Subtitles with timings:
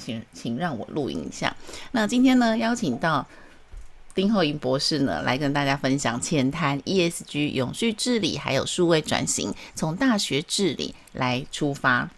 [0.00, 1.54] 请请让我录影一下。
[1.90, 3.26] 那今天呢，邀请到
[4.14, 12.08] 丁厚银博士呢，来跟大家分享浅谈 ESG 永续治理，还有数位转型，从大学治理来出发。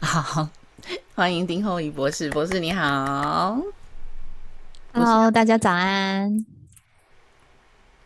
[0.00, 0.48] 好，
[1.14, 3.58] 欢迎丁厚银博士，博士你好。
[4.94, 6.46] Hello，大家早安。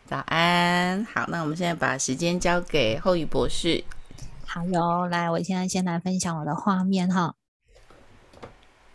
[0.05, 1.05] 早安。
[1.05, 3.85] 好，那我们现在把时间交给厚宇博士。
[4.45, 7.33] 好哟，来，我现在先来分享我的画面哈。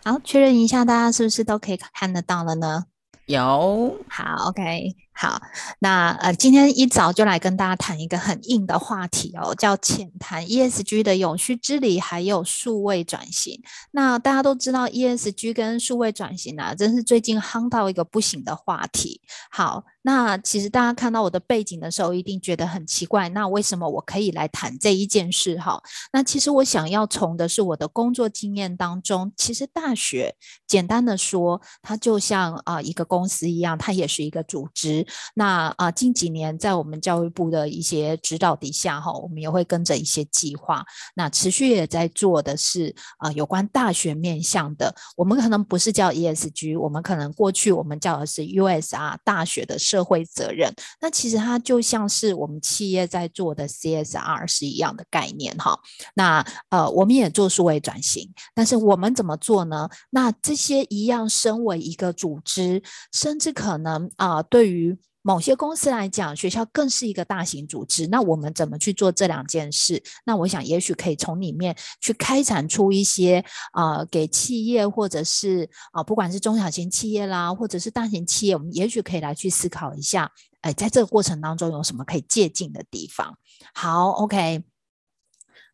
[0.03, 2.87] 好，确认一下，大家是不是都可以看得到了呢？
[3.27, 3.97] 有。
[4.09, 4.97] 好，OK。
[5.13, 5.39] 好，
[5.81, 13.61] 那呃，今天一早就来跟大家谈一个很硬的话题哦，叫浅谈 ESG 的永续治理，还有数位转型。
[13.91, 19.21] 那大家都知道 ESG 跟数位转型啊，真是最近夯到一个不行的话题。
[19.51, 25.59] 好，那其实大家看到我的背景的时候，一定觉得很奇怪，那为什么我可以来谈这一件事？
[25.59, 25.83] 哈，
[26.15, 30.35] 那其实我想要从的是我的工作经验当中，其实大学
[30.67, 35.00] 简单的说，它就像啊、一个公司一样，它也是一个组织。
[35.35, 40.85] 那啊，近几年在我们教育部的一些指导底下，哈，我们也会跟着一些计划，
[41.15, 44.95] 那持续也在做的是啊，有关大学面向的。
[45.17, 50.73] 我们可能不是叫 ESG，我们可能过去我们叫的是 USR 大学的社会责任。
[51.01, 55.79] 那其实它就像是我们企业在做的 CSR 是一样的概念，哈。
[56.15, 59.89] 那呃，我们也做数位转型，但是我们怎么做呢？
[60.11, 64.90] 那这些一样，身为一个组织，甚至可能啊，对于
[65.23, 68.07] 某些公司来讲，学校更是一个大型组织。
[68.07, 70.03] 那我们怎么去做这两件事？
[70.25, 80.31] 那我想，也许可以从里面去开展出一些啊、呃，给企业或者是啊、不管是中小型企业啦，或者是大型企业，我们也许可以来去思考一下，
[80.63, 83.37] 哎，在这个过程当中有什么可以借鉴的地方？
[83.75, 84.65] 好，OK。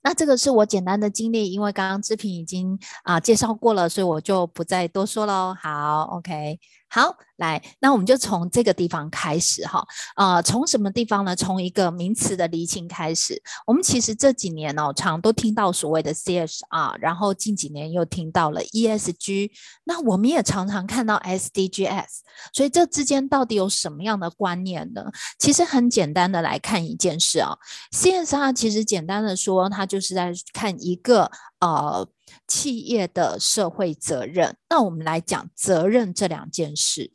[0.03, 5.53] 那这个是我简单的经历，因为刚刚志平已经啊、介绍过了，所以我就不再多说喽。
[5.61, 6.61] 好，OK。
[6.89, 9.85] 好，来，那我们就从这个地方开始哈，
[10.17, 11.35] 呃，从什么地方呢？
[11.35, 13.43] 从一个名词的厘清开始。
[13.67, 19.51] 我们其实这几年哦，常都听到所谓的 CSR，然后近几年又听到了 ESG，
[19.85, 22.21] 那我们也常常看到 SDGs，
[22.53, 25.05] 所以这之间到底有什么样的观念呢？
[25.39, 27.53] 其实很简单的来看一件事啊
[27.93, 31.31] ，CSR 其实简单的说，它就是在看一个
[31.61, 32.09] 呃。
[32.49, 37.13] 企业的社会责任，那我们来讲责任这两件事。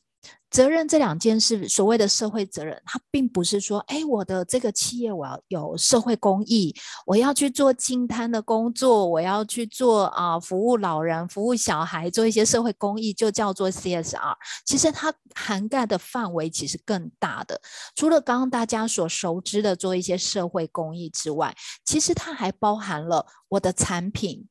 [0.52, 6.76] 责任这两件事，所谓的社会责任，它并不是说，哎，我的这个企业我要有社会公益，
[7.06, 14.36] 我要去做净滩的工作，我要去做啊、服务老人、服务小孩，做一些社会公益，就叫做 CSR。
[14.66, 17.62] 其实它涵盖的范围其实更大的，
[17.96, 24.48] 除了刚刚大家所熟知的做一些社会公益之外，其实它还包含了我的产品。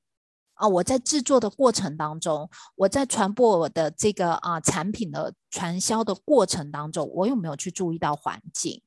[0.60, 8.82] 啊，我在制作的过程当中，我在传播我的这个啊产品的传销的过程当中，我有没有去注意到环境？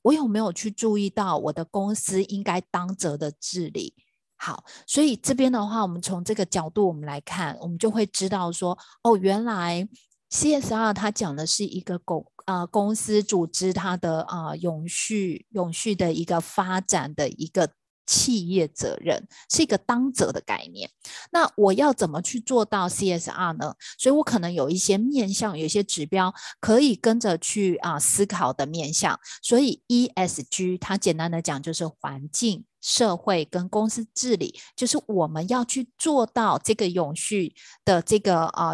[0.00, 3.94] 我有没有去注意到我的公司应该当责的治理？
[4.36, 9.86] 好，所以这边的话，我们从这个角度我们来看，我们就会知道说，哦，原来
[10.30, 17.68] CSR 它讲的是一个公啊公司组织它的啊永续永续的一个发展的一个。
[18.06, 20.90] 企业责任是一个当责的概念，
[21.30, 23.74] 那我要怎么去做到 CSR 呢？
[23.98, 29.18] 所以我可能有一些面向，有一些指标可以跟着去啊思考的面向。
[29.42, 37.54] 所以 ESG 它简单的讲就是环境、社会跟公司治理，就是我们要去做到这个永续
[37.84, 38.72] 的这个啊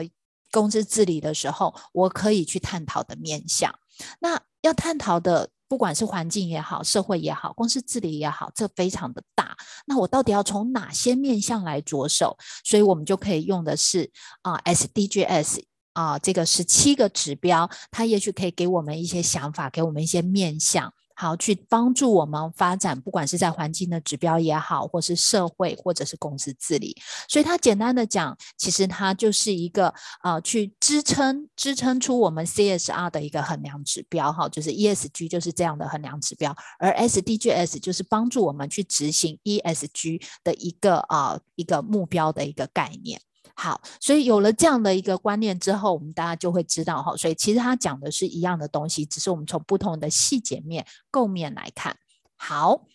[0.50, 3.72] 公司治理的时候，我可以去探讨的面向。
[4.20, 5.50] 那要探讨的。
[5.70, 9.56] 不管是环境也好，社会也好，公司治理也好，这非常的大。
[9.86, 12.36] 那我到底要从哪些面向来着手？
[12.64, 14.10] 所以我们就可以用的是
[14.42, 20.92] 啊、SDGs 啊、这个十七个指标，它也许可以给我们一些想法，给我们一些面向。
[21.20, 26.97] 好，去帮助我们发展，不管是在环境的指标也好，或是社会，或者是公司治理。
[27.28, 43.20] 所以它简单的讲，其实它就是一个呃，去支撑支撑出我们 CSR 的一个衡量指标，哈，就是 ESG 就是这样的衡量指标，而 SDGs 就是帮助我们去执行 ESG 的一个呃一个目标的一个概念。
[43.62, 51.94] 好，所以有了这样的一个观念之后，我们大家就会知道哈，所以其实他讲的是一样的东西，只是我们从不同的细节面、构面来看。
[52.36, 52.86] 好，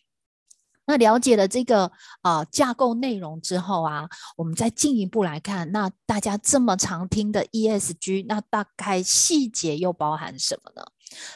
[0.88, 1.92] 那了解了这个
[2.24, 10.84] 呃架构内容之后啊，我们再进一步来看，那大家这么常听的 ESG，那大概细节又包含什么呢？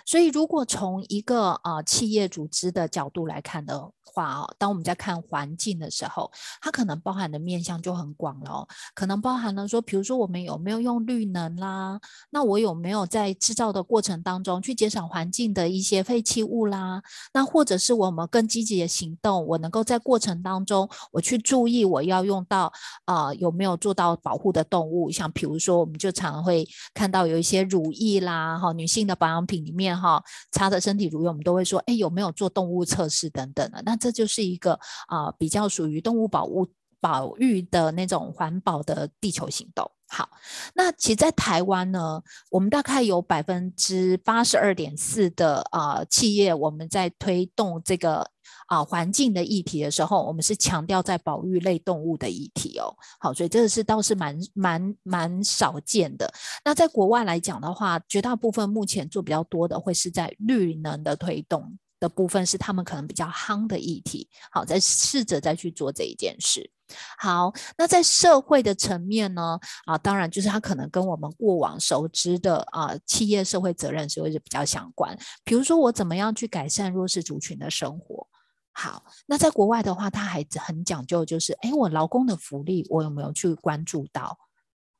[0.07, 3.91] 所以如果从一个呃企业组织的角度来看的
[4.25, 6.31] 哦，当我们在看环境的时候，
[6.62, 12.00] 它可能包含的面向就很广了哦，可能包含了说，比如说我们有没有用绿能啦，
[12.30, 17.01] 那我有没有在制造的过程当中去减少环境的一些废弃物啦，
[17.33, 22.72] 那或者是我们更积极的行动，我能够在过程当中我去注意我要用到
[23.06, 33.81] 啊、有没有做到保护的动物，像比如说我们就常会看到有一些乳液啦，哈，女性的保养品里面哈擦的身体乳液，我们都会说，哎，有没有做动物测试等等的？
[33.86, 34.73] 那这这就是一个
[35.07, 36.67] 啊、比较属于动物保护
[37.00, 39.89] 保育的那种环保的地球行动。
[40.11, 40.27] 好，
[40.73, 42.19] 那其实，在台湾呢，
[42.50, 48.21] 我们大概有百分之八十二点四的啊、企业，我们在推动这个
[48.65, 52.91] 啊、呃、环境的议题的时候，我们是强调在保育类动物的议题哦。
[53.19, 56.33] 好，所以这个是倒是蛮蛮蛮少见的。
[56.65, 64.30] 那在国外来讲的话，绝大部分目前做比较多的，会是在绿能的推动的部分，是他们可能比较夯的议题。
[64.51, 66.72] 好，再试着再去做这一件事。
[67.19, 69.60] 好，那在社会的层面呢？
[69.86, 75.16] 啊，当然就是它可能跟我们过往熟知的啊企业社会责任是会是比较相关。
[75.44, 78.28] 比如说，我怎么样去改善弱势族群的生活？
[78.72, 84.38] 好，那在国外的话，它还很讲究，就是哎，我劳工的福利我有没有去关注到？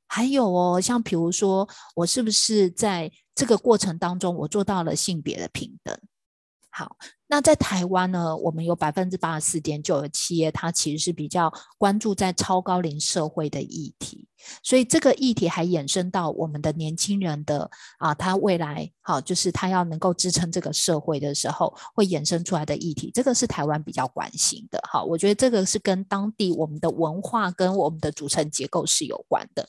[0.06, 5.98] 还有哦，像比如说，我是不是在这个过程当中，我做到了性别的平等？
[6.70, 6.96] 好。
[7.28, 14.28] 那在台湾呢，我们有百分之八十四点九的企业，它其实是比较关注在超高龄社会的议题，
[14.64, 24.80] 所以这个议题还衍生到我们的年轻人的啊，他未来好，就是他要能够支撑这个社会的时候，会衍生出来的议题，这个是台湾比较关心的。
[24.90, 29.68] 好，我觉得这个是跟当地我们的文化跟我们的组成结构是有关的。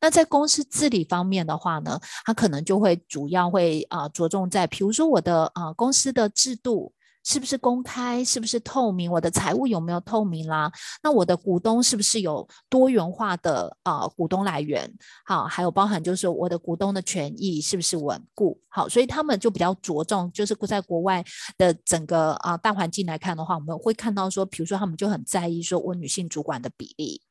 [0.00, 6.92] 那在公司治理方面的话呢，它可能就会主要会啊着重在，比如说我的啊公司的制度。
[7.24, 8.24] 是不是公开？
[8.24, 9.10] 是不是透明？
[9.10, 10.70] 我的财务有没有透明啦？
[11.02, 14.92] 那我的股东是不是有多元化的啊、股东来源？
[15.24, 18.60] 好，还有包含就是我的股东的权益是不是稳固？
[18.68, 21.24] 好，所以他们就比较着重，就是在国外
[21.56, 27.22] 的整个啊、大环境来看的话，我们会看到说，比如说他们就很在意说我女性主管的比例。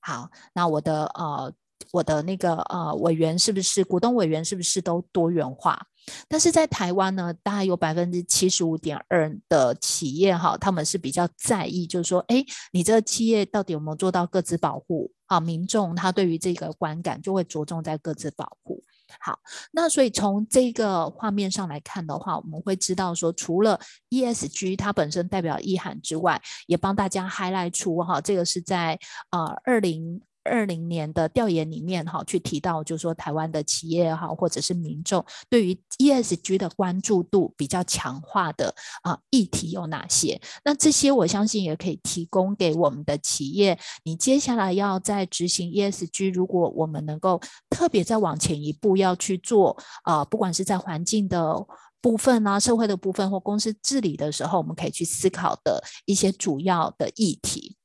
[0.00, 1.52] 好，那我的呃
[1.92, 5.80] 我的那个呃委员是不是股东委员是不是都多元化？
[6.26, 12.42] 但是在台湾呢，大概有百分之七十五点二的企业哈，他们是比较在意，就是说，哎，
[12.72, 15.38] 你这个企业到底有没有做到各自保护啊？
[15.38, 18.82] 民众他对于这个观感就会着重在各自保护。
[19.20, 19.38] 好，
[19.70, 28.98] 那所以从这个画面上来看的话，我们会知道说，除了 ESG 它本身代表意涵之外，也帮大家 highlight 出哈，这个是在
[29.30, 30.22] 呃二零。
[30.48, 40.40] 二零年的调研里面，哈，去提到，就是说台湾的企业哈，或者是民众对于 ESG 的关注度比较强化的啊议题有哪些？
[40.64, 43.78] 那这些我相信也可以提供给我们的企业。
[44.04, 47.40] 你接下来要在执行 ESG，如果我们能够
[47.70, 51.54] 特别再往前一步要去做啊，不管是在环境的
[52.00, 57.77] 部分啊、社会的部分或公司治理的时候，我们可以去思考的一些主要的议题。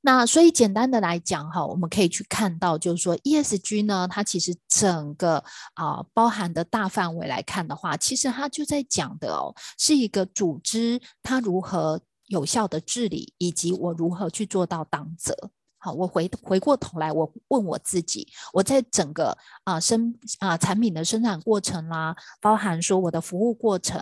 [0.00, 5.42] 那所以简单的来讲哈，我们可以去看到，就是说 ESG 呢，它其实整个
[5.74, 15.50] 啊、包含的大范围来看的话，其实它就在讲的哦，是一个组织它如何有效的治理，以及我如何去做到当责。
[15.82, 19.34] 好，我回回过头来，我问我自己，我在整个
[19.64, 23.98] 啊生啊产品的生产过程啦，包含说我的服务过程，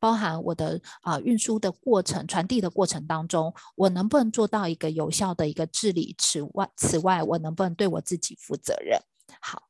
[0.00, 6.16] 包含我的啊运输的过程、传递的过程当中，我能不能做到一个有效的一个治理？
[6.18, 9.00] 此外，此外，我能不能对我自己负责任？
[9.40, 9.62] 好，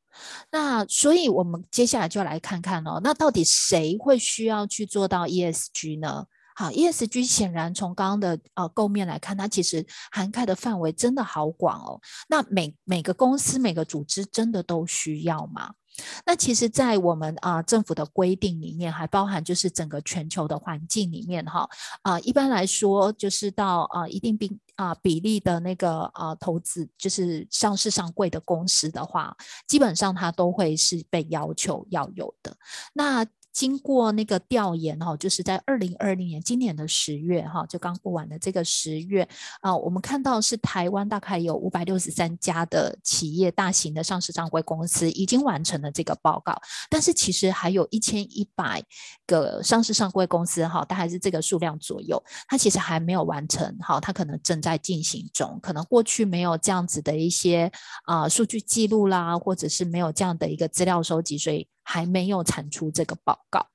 [0.50, 6.24] 那所以我们接下来就来看看哦，那到底谁会需要去做到 ESG 呢？
[6.60, 11.98] 好，ESG 显然从刚刚的呃构面来看，它其实涵盖的范围真的好广哦。
[12.28, 15.72] 那每每个公司、每个组织真的都需要吗？
[16.26, 21.66] 那其实，在我们啊、政府的规定里面，还包含就是整个全球的环境里面哈
[22.02, 29.34] 啊、一般来说就是到啊、一定比啊、比例的那个啊、投资，就是上市上柜的公司的话，
[29.66, 32.54] 基本上它都会是被要求要有的。
[32.92, 39.28] 那经过那个调研哈，就是在二零二零年今年的十月哈，就刚过完的这个十月
[39.60, 46.56] 啊，我们看到是台湾大概有五百六十三家的企业，大型的上市上柜公司已经完成了这个报告，
[46.88, 48.82] 但是其实还有一千一百
[49.26, 57.70] 个上市上柜公司哈，大概是这个数量左右，它其实还没有完成哈，它可能正在进行中，可能过去没有这样子的一些
[58.04, 61.66] 啊数据记录啦，或者是没有这样的一个资料收集，所以。
[61.82, 63.66] 还没有产出这个报告。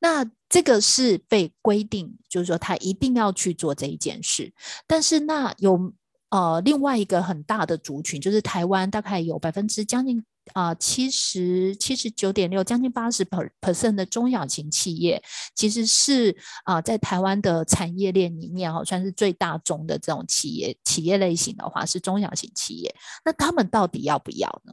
[0.00, 4.52] 那这个是被规定，就是说他一定要去做这一件事。
[4.86, 5.92] 但是那有
[6.30, 10.24] 呃另外一个很大的族群，就是台湾大概有百分之将近。
[10.54, 13.24] 啊，七十七十九点六，将近八十
[13.60, 15.22] percent 的中小型企业，
[15.54, 20.76] 其实是啊，在台湾的产业链里面，哈，算是最大宗的这种企业。
[20.82, 22.92] 企业类型的话，是中小型企业。
[23.24, 24.72] 那他们到底要不要呢？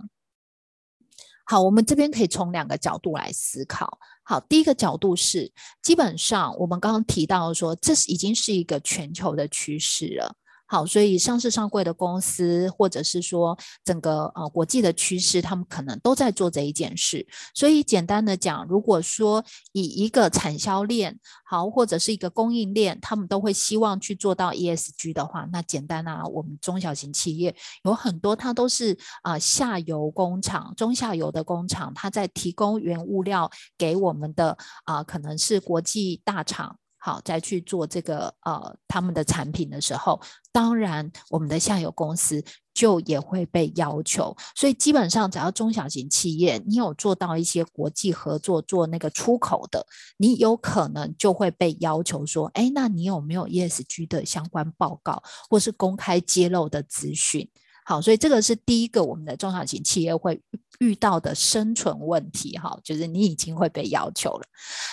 [1.50, 3.98] 好，我们这边可以从两个角度来思考。
[4.22, 5.52] 好，第一个角度是，
[5.82, 10.36] 基本上我们刚刚提到说，这是已经是一个全球的趋势了。
[10.72, 17.26] 好，所以上市上柜的公司，或者是说整个呃国际的趋势，他们可能都在做这一件事。
[17.56, 36.79] 所以简单的讲，如果说以一个产销链好，或者是一个供应链，他们都会希望去做到 ESG 的话，那简单啊，我们中小型企业有很多，它都是啊、下游工厂、中下游的工厂，它在提供原物料给我们的啊、可能是国际大厂。
[37.00, 40.20] 好，再去做这个呃他们的产品的时候，
[40.52, 44.36] 当然我们的下游公司就也会被要求。
[44.54, 49.86] 所以基本上，只要中小型企业你有做到一些国际合作，做那个出口的，
[50.18, 57.50] 你有可能就会被要求说，哎，那你有没有 ESG 的相关报告，或是公开揭露的资讯？
[57.90, 60.40] 好，所以这个是第一个我们的中小型企业会
[60.78, 64.46] 遇到的生存问题，哈，就是你已经会被要求了。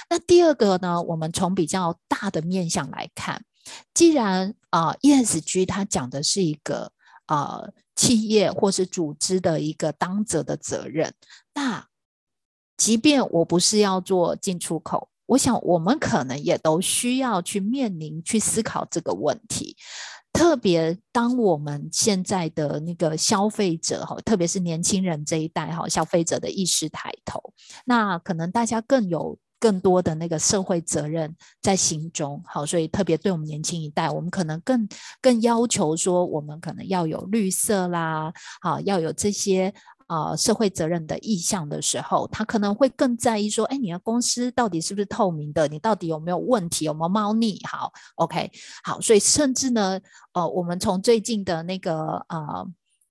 [0.09, 3.45] 那第二个呢，我们从比较大的面向来看，
[3.93, 6.91] 既然啊、ESG 它讲的是一个
[7.27, 11.13] 啊、呃、企业或是组织的一个当责的责任，
[11.53, 11.87] 那
[12.79, 19.77] 即便我不是要做进出口，我想我们可能也都需要去面临去思考这个问题。
[20.37, 27.41] 特别当我们现在的那个消费者哈，特别是年轻人这一代哈，消费者的意识抬头，
[27.87, 34.87] 那可能大家更有更多的那个社会责任在心中，好，所以特别对我们年轻一代，我们可能更
[35.23, 39.73] 更要求说，我们可能要有绿色啦，好，要有这些。
[40.07, 45.69] 啊、社会责任的意向的时候，他可能会更在意说，哎，你的公司到底是不是透明的？
[45.69, 46.85] 你到底有没有问题？
[46.85, 47.61] 有没有猫腻？
[47.69, 48.51] 好，OK，
[48.85, 50.01] 好，所以甚至呢，
[50.33, 52.67] 呃，我们从最近的那个呃。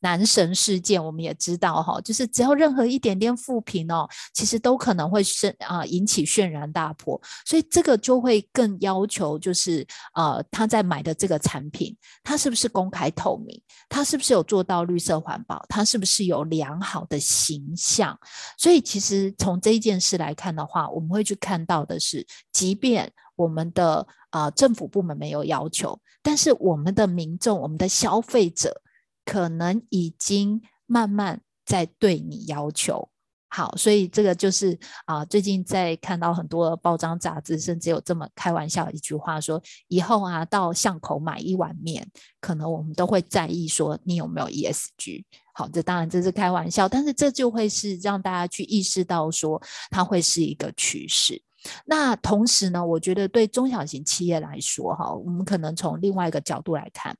[0.05, 9.83] 男神事件，我们也知道哈，就是只要任何一点点负评哦，其实都可能会是啊引起轩然大波，所以这个就会更要求，就是
[10.13, 13.59] 呃他在买的这个产品，他是不是公开透明，
[13.89, 18.15] 他是不是有做到绿色环保，他是不是有良好的形象，
[18.59, 28.83] 所以其实从这一件事来看的话，我们会去看到的是，即便我们的啊、政府部门没有要求，但是我们的民众，我们的消费者。
[29.25, 33.09] 可能已经慢慢在对你要求
[33.47, 42.05] 好，所以这个就是啊，最近在看到很多报章杂志，甚至有这么开玩笑一句话说：以后啊，到巷口买一碗面，
[42.41, 45.23] 可能我们都会在意说你有没有 ESG。
[45.53, 51.41] 好，这当然这是开玩笑，但是这就会是让大家去意识到说，它会是一个趋势。
[51.85, 57.15] 那同时呢，我觉得对中小型企业来说，哈，我们可能从另外一个角度来看，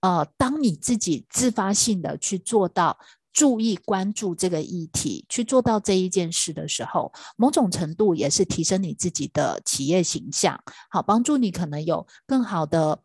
[0.00, 2.98] 呃，当你自己自发性的去做到
[3.32, 13.00] 注意关注这个议题，去做到这一件事的时候，某种程度也是提升你自己的企业形象，好，帮助你可能有更好的。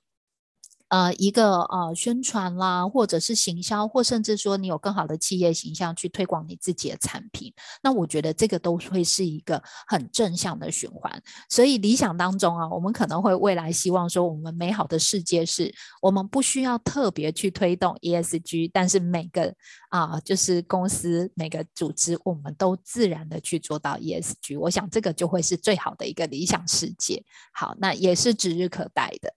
[0.89, 7.51] 呃，一个呃宣传啦，或者是行销，或甚至说你有更好的企业形象去推广你自己的产品，
[7.81, 11.21] 那我觉得这个都会是一个很正向的循环。
[11.49, 19.53] 所以理想当中啊，我们可能会未来希望说，我们美好的世界是我们不需要特别去推动 ESG，但是每个
[19.89, 24.59] 啊、就是公司每个组织，我们都自然的去做到 ESG。
[24.59, 27.23] 我想这个就会是最好的一个理想世界。
[27.53, 29.33] 好，那也是指日可待的。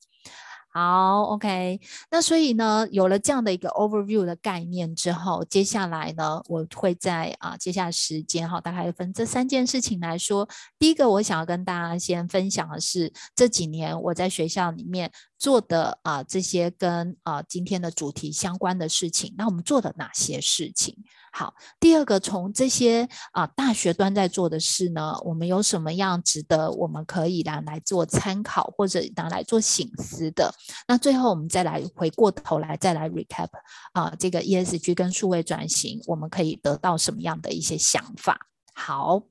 [0.79, 10.49] 好，OK，那所以呢，有了这样的一个 overview 的概念之后，接下来呢，我会在啊，接下来时间哈，大概分这三件事情来说。
[10.79, 19.35] 第一个，我想要跟大家先分享的是这几年我在学校里面做的啊这些跟啊今天的主题相关的事情。
[19.39, 20.97] 那我们做了哪些事情？
[21.31, 30.53] 好，第二个，从这些啊大学端在做的事呢，我们有什么样值得我们可以拿来做参考或者拿来做醒思的？
[30.89, 33.51] 那最后我们再来回过头来再来 recap
[33.93, 38.49] 啊，这个 ESG 跟数位转型，我们可以得到什么样的一些想法？
[38.75, 39.23] 好。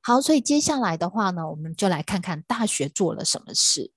[0.00, 3.92] 好，所以接下来的话呢，我们就来看看大学做了什么事。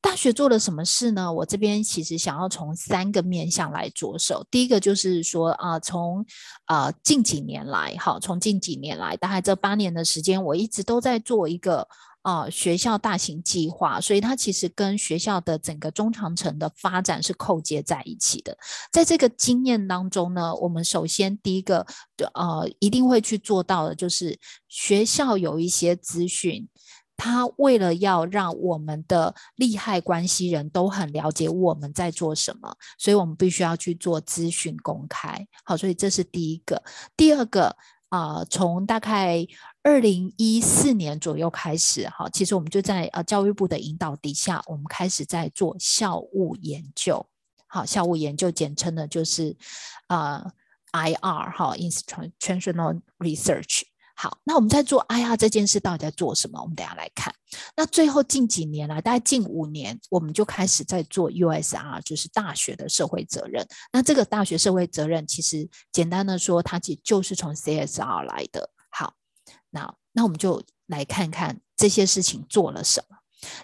[0.00, 1.32] 大学做了什么事呢？
[1.32, 4.46] 我这边其实想要从三个面向来着手。
[4.48, 6.24] 第一个就是说啊，从
[6.66, 11.86] 啊近几年来，好，从近几年来，大概这八年的时间，我一直都在做一个
[12.22, 18.56] 啊学校大型计划，所以它其实跟学校的整个中长程的发展是扣接在一起的。
[18.92, 21.84] 在这个经验当中呢，我们首先第一个
[22.34, 24.38] 呃一定会去做到的，就是
[24.68, 26.68] 学校有一些资讯。
[27.18, 35.46] 他为了要让我们的利害关系人都很了解我们在做什么，所以我们必须要去做资讯公开。
[35.64, 36.80] 好，所以这是第一个。
[37.16, 37.76] 第二个
[38.08, 39.44] 啊、呃，从大概
[39.82, 47.26] 二零一四年左右开始，哈，其实我们就在呃教育部的引导底下，我们开始在做校务研究。
[47.66, 49.56] 好，校务研究简称的就是
[50.06, 50.52] 呃
[50.92, 53.82] IR 哈，Institutional Research。
[54.20, 56.60] 好，那我们在做 IR 这件事到底在做什么？
[56.60, 57.32] 我们等下来看。
[57.76, 63.64] 那最后近几年来，大概近五年，我们就开始在做 USR，就是大学的社会责任。
[63.92, 68.68] 那这个大学社会责任，其实简单的说，它其实就是从 CSR 来的。
[68.90, 69.14] 好，
[69.70, 73.18] 那那我们就来看看这些事情做了什么。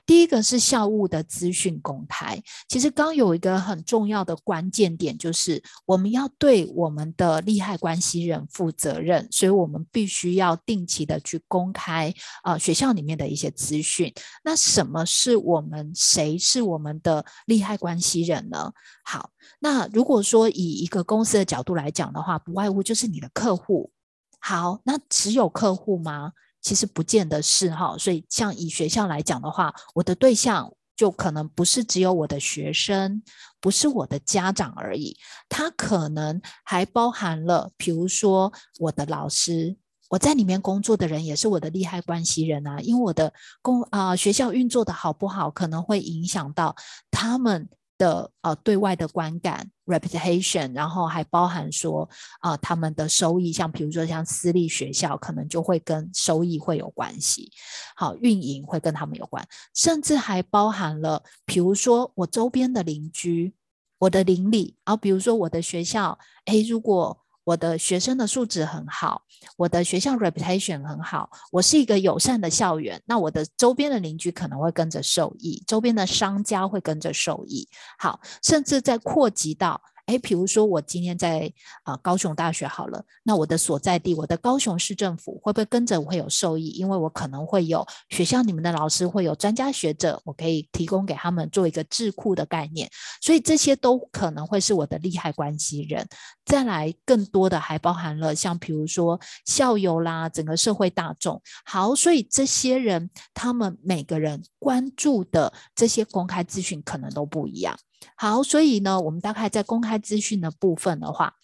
[0.06, 14.12] 第一个是校务的资讯公开，其实刚有一个很重要的关键点，就是我们要对我们的利害关系人负责任，所以我们必须要定期的去公开啊、呃、学校里面的一些资讯。
[14.42, 18.72] 那什么是我们谁是我们的利害关系人呢？
[19.04, 23.90] 好，那如果说以一个公司的角度来讲的话，不外乎就是你的客户。
[24.38, 26.32] 好，那只有客户吗？
[26.64, 33.22] 其实不见得是哈，所以像以学校来讲的话，我的对象就可能不是只有我的学生，
[33.60, 35.16] 不是我的家长而已，
[35.48, 39.76] 他可能还包含了，比如说我的老师，
[40.08, 46.74] 我在里面工作的人也是我的利害关系人啊，因为我的工啊、学校运作的好不好，可能会影响到
[47.10, 47.68] 他们。
[47.96, 52.08] 的呃对外的观感 reputation，然后还包含说
[52.40, 57.50] 啊、他们的收益，像比如说像私立学校，可能就会跟收益会有关系，
[57.96, 63.54] 好，运营会跟他们有关，甚至还包含了比如说我周边的邻居，
[63.98, 69.22] 我的邻里，然后比如说我的学校，诶，如果我的学生的素质很好，
[69.56, 79.80] 我的学校 reputation 很好，我是一个友善的校园，那我的周边的邻居可能会跟着受益，周边的商家会跟着受益，好，甚至在扩及到。
[80.06, 81.50] 诶，比如说我今天在
[81.82, 86.68] 啊、高雄大学好了，那我的所在地，我的高雄市政府会不会跟着我会有受益？
[86.70, 92.88] 因为我可能会有学校里面的老师会有专家学者，我可以提供给他们做一个智库的概念，
[93.22, 96.06] 所以这些都可能会是我的利害关系人。
[96.44, 101.40] 再来更多的还包含了像比如说校友啦，整个社会大众。
[101.64, 107.74] 好，所以这些人他们每个人关注的这些公开资讯可能都不一样。
[108.16, 111.34] 好，所以呢，我们大概在公开资讯的部分的话，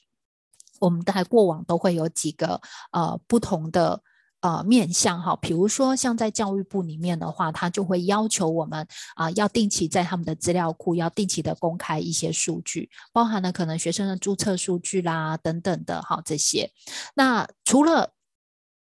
[0.78, 2.60] 我们大概过往都会有几个
[2.92, 4.02] 呃不同的
[4.40, 16.70] 呃面向哈，比如说像在教育部里面的话，他就会要求我们啊、要定期在他们的资料库要定期的公开一些数据，包含了可能学生的注册数据啦等等的哈这些。
[17.14, 18.12] 那除了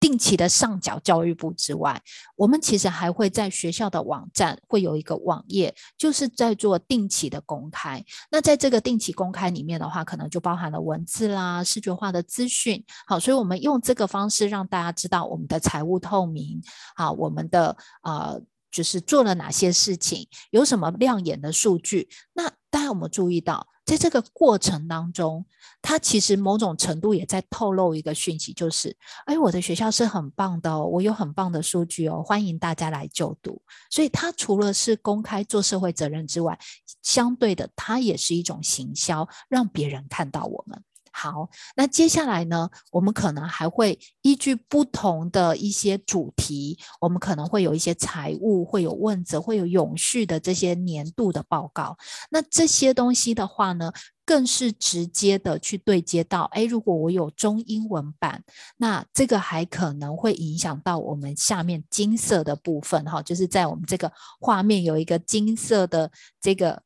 [0.05, 1.99] 定期的上缴教育部之外，
[2.37, 8.05] 我们其实还会在学校的网站会有一个网页，就是在做定期的公开。
[8.31, 12.85] 那在这个定期公开里面的话，可能就包含了文字啦、视觉化的资讯。
[13.07, 16.61] 好，所以我们用这个方式让大家知道我们的财务透明，
[16.95, 18.39] 好，我们的呃
[18.71, 22.11] 就是做了哪些事情，有什么亮眼的数据。
[22.35, 23.67] 那大家有没有注意到？
[23.85, 25.45] 在这个过程当中，
[25.83, 33.61] 他其实某种程度也在透露一个讯息，就是，哎，我的学校是很棒的哦，我有很棒的数据哦，欢迎大家来就读。
[33.91, 36.59] 所以，他除了是公开做社会责任之外，
[37.03, 40.83] 相对的，他也是一种行销，让别人看到我们。
[41.17, 51.97] 好，那接下来呢，我们可能还会依据不同的一些主题，我们可能会有一些财务，会有问责，会有永续的这些年度的报告。
[52.31, 53.93] 那这些东西的话呢，
[54.27, 58.43] 更是直接的去对接到，诶，如果我有中英文版，
[58.79, 66.83] 那这个还可能会影响到我们下面金色的部分，哈，就是在我们这个画面有一个金色的这个。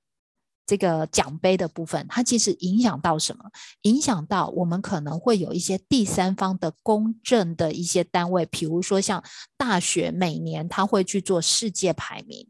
[0.69, 3.43] 这个奖杯的部分，它其实影响到什么？
[3.83, 9.25] 影响到我们可能会有一些第三方的公正的一些单位，比如说像
[9.57, 12.47] 大学每年他会去做世界排名，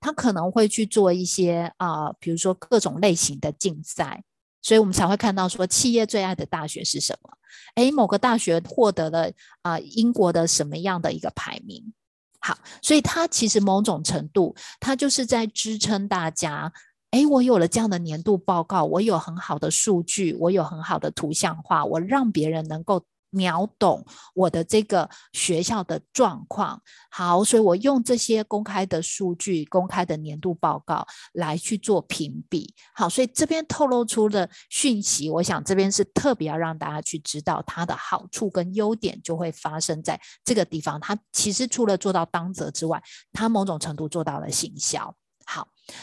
[0.00, 4.24] 他可能会去做一些啊、比如说各种类型的竞赛，
[4.60, 7.30] 所以我们才会看到说企业最爱的大学是什么？
[7.76, 9.30] 诶，某个大学获得了
[9.62, 11.94] 啊、英国的什么样的一个排名？
[12.40, 16.72] 好，所以它其实某种程度，它就是在支撑大家。
[17.10, 26.82] 哎，我有了这样的年度报告，我有很好的数据，我有很好的图像化，我让别人能够秒懂我的这个学校的状况。
[27.10, 32.74] 好，所以我用这些公开的数据、公开的年度报告来去做评比。
[32.94, 41.00] 好，所以这边透露出的讯息，我想这边是特别要让大家去知道它的好处跟优点，就会发生在这个地方。
[41.00, 45.14] 它其实除了做到当责之外，它某种程度做到了行销。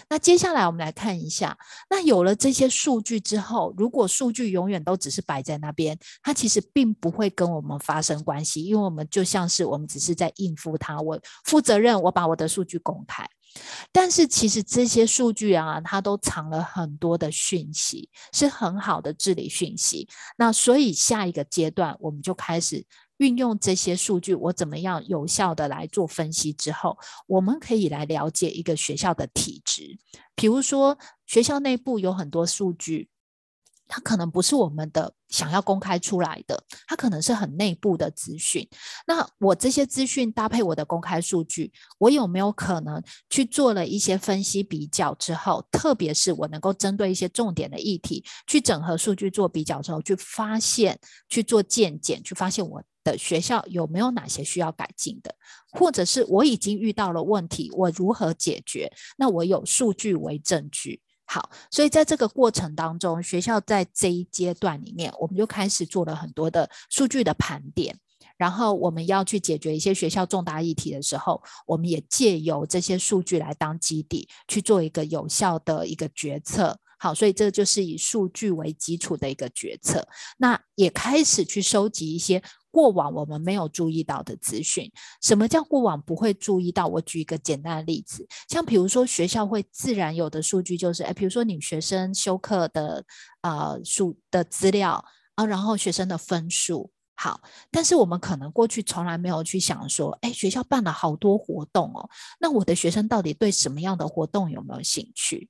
[0.10, 1.58] 那接下来我们来看一下，
[1.90, 13.28] 那有了这些数据之后，如果数据永远都只是摆在那边，它其实并不会跟我们发生关系，因为我们就像是我们只是在应付它，我负责任，我把我的数据公开。
[13.92, 20.10] 但是其实这些数据啊，它都藏了很多的讯息，是很好的治理讯息。
[20.36, 22.86] 那所以下一个阶段，我们就开始。
[23.18, 26.98] 运用这些数据，我怎么样有效的来做分析之后，
[27.28, 29.98] 我们可以来了解一个学校的体质。
[30.36, 33.10] 比如说，学校内部有很多数据。
[33.88, 38.68] 它可能不是我们的想要公开出来的，它可能是很内部的资讯。
[39.06, 43.00] 那我这些资讯搭配我的公开数据，我有没有可能
[43.30, 51.00] 去做了一些分析比较之后，特别是我能够针对一些重点的议题去整合数据做比较之后，去发现、
[51.30, 55.34] 去做见解，去发现我的学校有没有哪些需要改进的，
[55.72, 58.92] 或者是我已经遇到了问题，我如何解决？
[59.16, 61.00] 那我有数据为证据。
[61.28, 67.98] 好，所以在这个过程当中，学校在这一阶段里面，我们就开始做了很多的数据的盘点。
[68.38, 76.78] 然后我们要去解决一些学校重大议题的时候，我们也借由这些数据来当基底，去做一个有效的一个决策。
[77.00, 80.08] 好，所以这就是以数据为基础的一个决策。
[80.38, 82.42] 那也开始去收集一些。
[82.72, 86.88] 过往我们没有注意到的资讯，什么叫过往不会注意到？
[86.88, 93.06] 我举一个简单的例子，像比如说学校会自然有的数据，就是诶，比如说你学生修课的
[93.44, 95.02] 呃数的资料
[95.36, 97.40] 啊，然后学生的分数好，
[97.72, 102.10] 但是我们可能过去从来没有去想说，诶，学校办了好多活动哦，
[102.42, 105.50] 那我的学生到底对什么样的活动有没有兴趣？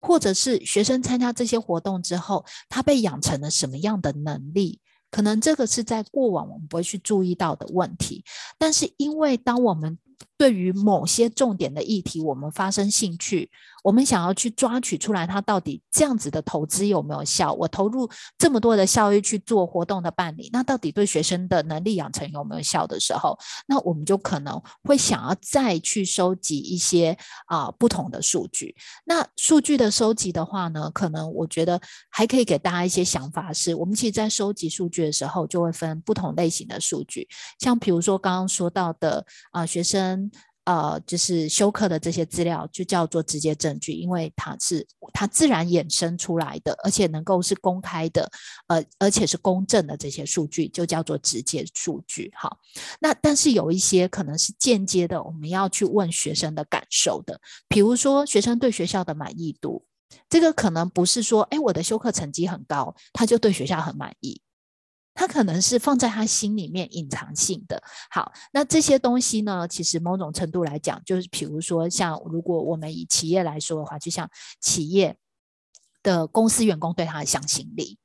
[0.00, 4.80] 或者是学生参加这些活动之后，他被养成了什么样的能力？
[5.10, 8.24] 可能这个是在过往我们不会去注意到的问题，
[8.58, 9.98] 但是因为当我们
[10.36, 13.50] 对于某些重点的议题，我们发生兴趣。
[13.82, 17.52] 我们想要去抓取出来，它到底这样子的投资有没有效？
[17.54, 27.16] 我投入这么多的效益去做活动的办理，那到底对学生的能力养成有没有效的时候，那我们就可能会想要再去收集一些
[27.46, 28.74] 啊、不同的数据。
[29.04, 40.30] 那数据的收集的话呢，可能我觉得还可以给大家一些想法是，我们其实在收集数据的时候，就会分不同类型的数据，像比如说刚刚说到的啊、学生。
[40.70, 48.30] 呃，就是休课的这些资料就叫做直接证据，因为它是它自然衍生出来的，而且能够是公开的，
[48.68, 52.30] 呃，而且是公正的这些数据就叫做直接数据。
[52.36, 52.56] 好，
[53.00, 59.84] 那但是有一些可能是间接的，我们要去问学生的感受的，比如说学生对学校的满意度，
[60.28, 64.40] 这个可能不是说，哎，我的修课成绩很高，他就对学校很满意。
[65.20, 67.82] 他可能是放在他心里面隐藏性的。
[68.10, 74.26] 好，那这些东西呢，其实某种程度来讲，就是比如说，像如果我们以企业来说的话，就像
[74.62, 75.14] 企业
[76.02, 77.98] 的公司员工对他的向心力，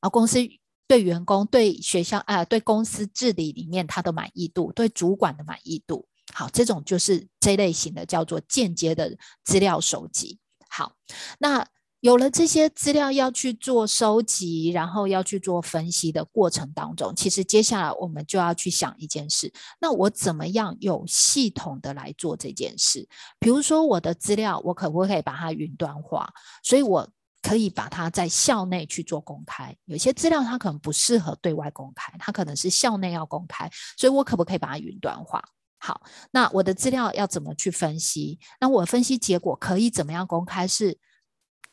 [0.00, 0.38] 而公司
[0.86, 10.38] 对员工、对学校啊、呃、对公司治理里面他的满意度，对主管的满意度，好，这种就是这类型的叫做间接的资料收集。
[10.70, 10.92] 好，
[11.40, 11.66] 那。
[12.00, 23.08] 有了这些资料要去做收集，然后要去做分析的过程当中，其实接下来我们就要去想一件事：那我怎么样有系统的来做这件事？
[23.40, 26.32] 比如说我的资料，我可不可以把它云端化？
[26.62, 27.08] 所以我
[27.42, 29.76] 可以把它在校内去做公开。
[29.86, 35.42] 有些资料它可能不适合对外公开，它可能是校内要公开，所以我可不可以把它云端化？
[35.80, 38.38] 好，那我的资料要怎么去分析？
[38.60, 40.64] 那我分析结果可以怎么样公开？
[40.66, 40.96] 是？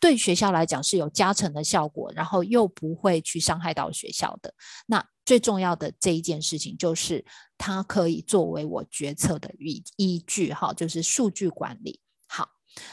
[0.05, 4.53] 对学校来讲是有加成的效果，然后又不会去伤害到学校的。
[4.85, 7.25] 那最重要的这一件事情就是，
[7.57, 11.99] 它可以作为我决策的依依据，哈，就是数据管理。
[12.27, 12.47] 好，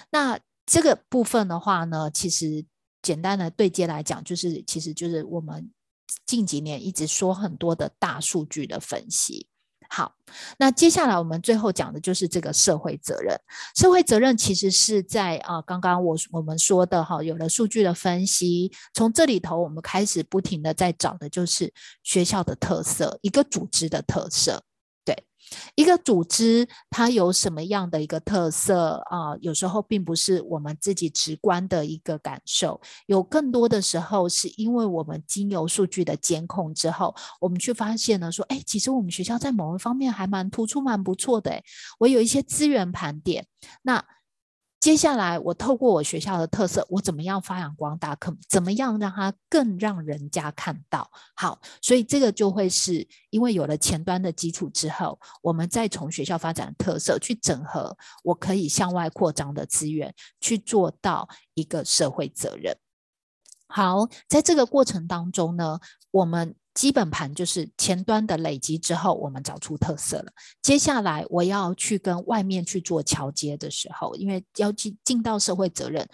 [0.09, 2.65] 那这个部分的话呢，其实
[3.03, 5.71] 简单的对接来讲，就是其实就是我们
[6.25, 9.49] 近几年一直说很多的大数据的分析。
[9.95, 10.11] 好，
[10.57, 13.39] 那接下来我们最后讲的就是这个社会责任。
[13.77, 21.71] 社会责任其实是在啊，刚刚我我们说的哈，有了数据的分析，从这里头我们开始不停的在找的就是
[22.03, 24.65] 学校的特色，一个组织的特色。
[25.75, 41.51] 一个组织它有什么样的一个特色啊、有时候并不是我们自己直观的一个感受，有更多的时候是因为我们经由数据的监控之后，我们去发现呢说，哎，其实我们学校在某一方面还蛮突出、蛮不错的。
[41.51, 41.65] 诶，
[41.99, 43.47] 我有一些资源盘点，
[43.83, 44.05] 那。
[44.83, 48.17] 接下来，我透过我学校的特色，我怎么样发扬光大？
[48.17, 51.09] 可怎么样让它更让人家看到？
[51.37, 62.77] 好，所以这个就会是因为有了前端的基础之后，我们再从学校发展特色去整合，我可以向外扩张的资源，去做到一个社会责任。
[63.69, 65.79] 好，在这个过程当中呢，
[66.11, 66.57] 我们。
[66.75, 70.33] 基本盘就是前端的累积之后，我们找出特色了。
[70.63, 76.09] 接下来我要去跟外面去做桥接的时候，因为要进进到社会责任。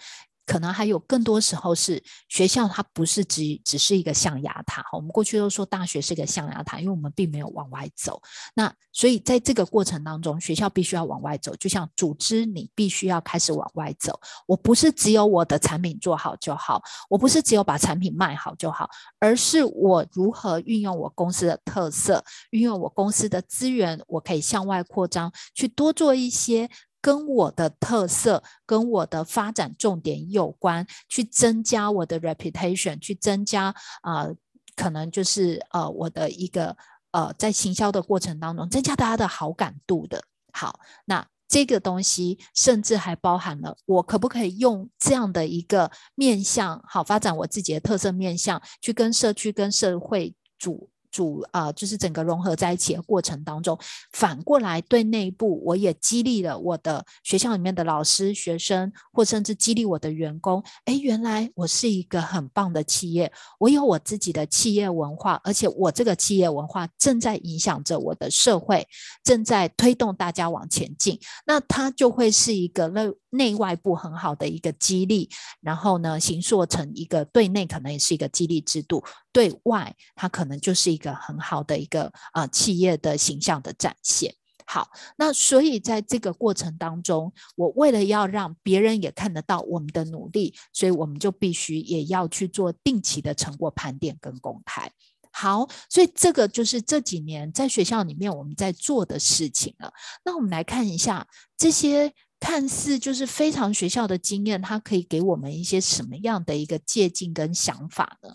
[0.49, 4.83] 可能还有更多时候是学校，它不是只只是一个象牙塔。
[4.93, 8.19] 我们过去都说大学是一个象牙塔，因为我们并没有往外走。
[8.55, 14.19] 那所以在这个过程当中，学校必须要往外走，就像组织，你必须要开始往外走。
[14.47, 16.81] 我不是只有我的产品做好就好，
[17.11, 26.67] 我不是只有把产品卖好就好，而是我如何运用我公司的特色，运用我公司的资源，我可以向外扩张，去多做一些。
[27.01, 34.27] 跟我的特色、跟我的发展重点有关，去增加我的 reputation，去增加啊、
[34.75, 36.75] 可能就是呃我的一个
[37.11, 40.23] 呃在行销的过程当中，增加大家的好感度的。
[40.51, 53.77] 好，那这个东西甚至还包含了我可不可以用这样的一个面向，好发展我自己的特色面向，去跟社区、跟社会组主啊、就是整个融合在一起的过程当中，
[54.11, 60.63] 反过来对内部，我也激励了我的学校里面的老师、学生，或甚至激励我的员工。
[60.85, 68.87] 哎，原来我是一个很棒的企业，我有我自己的企业文化，而且我这个企业文化正在影响着我的社会，
[69.23, 71.19] 正在推动大家往前进。
[71.45, 75.29] 那它就会是一个内内外部很好的一个激励，
[75.61, 79.03] 然后呢，形塑成一个对内可能也是一个激励制度。
[79.31, 84.33] 对外，它可能就是一个很好的一个呃企业的形象的展现。
[84.65, 94.91] 好，那所以在这个过程当中，我为了要让别人也看得到我们的努力，所以我们就必须也要去做定期的成果盘点跟公开。
[95.31, 99.91] 好，所以这个就是这几年在学校里面我们在做的事情了。
[100.23, 102.11] 那我们来看一下这些。
[102.39, 108.29] 看似就是非常学校的经验，它可以给我们一些什么样的一个借鉴跟想法呢？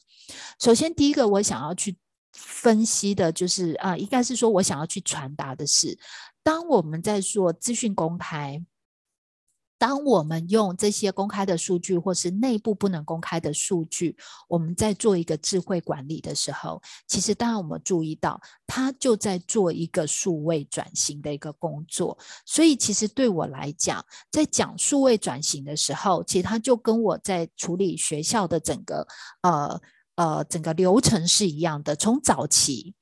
[0.60, 1.96] 首先，第一个我想要去
[2.32, 5.98] 分析的就是啊、呃，应该是说我想要去传达的是，
[6.42, 8.62] 当我们在做资讯公开。
[9.84, 14.16] 当我们用这些公开的数据，或是内部不能公开的数据，
[14.48, 22.16] 我们在做一个智慧管理的时候，其实当然我们注意到，他就在做一个数位转型的一个工作。
[22.46, 29.06] 所以，其实对我来讲，在讲数位转型的时候，其实他就跟我在处理学校的整个
[29.42, 29.78] 呃
[30.16, 31.94] 呃整个流程是一样的。
[31.94, 32.94] 从早期，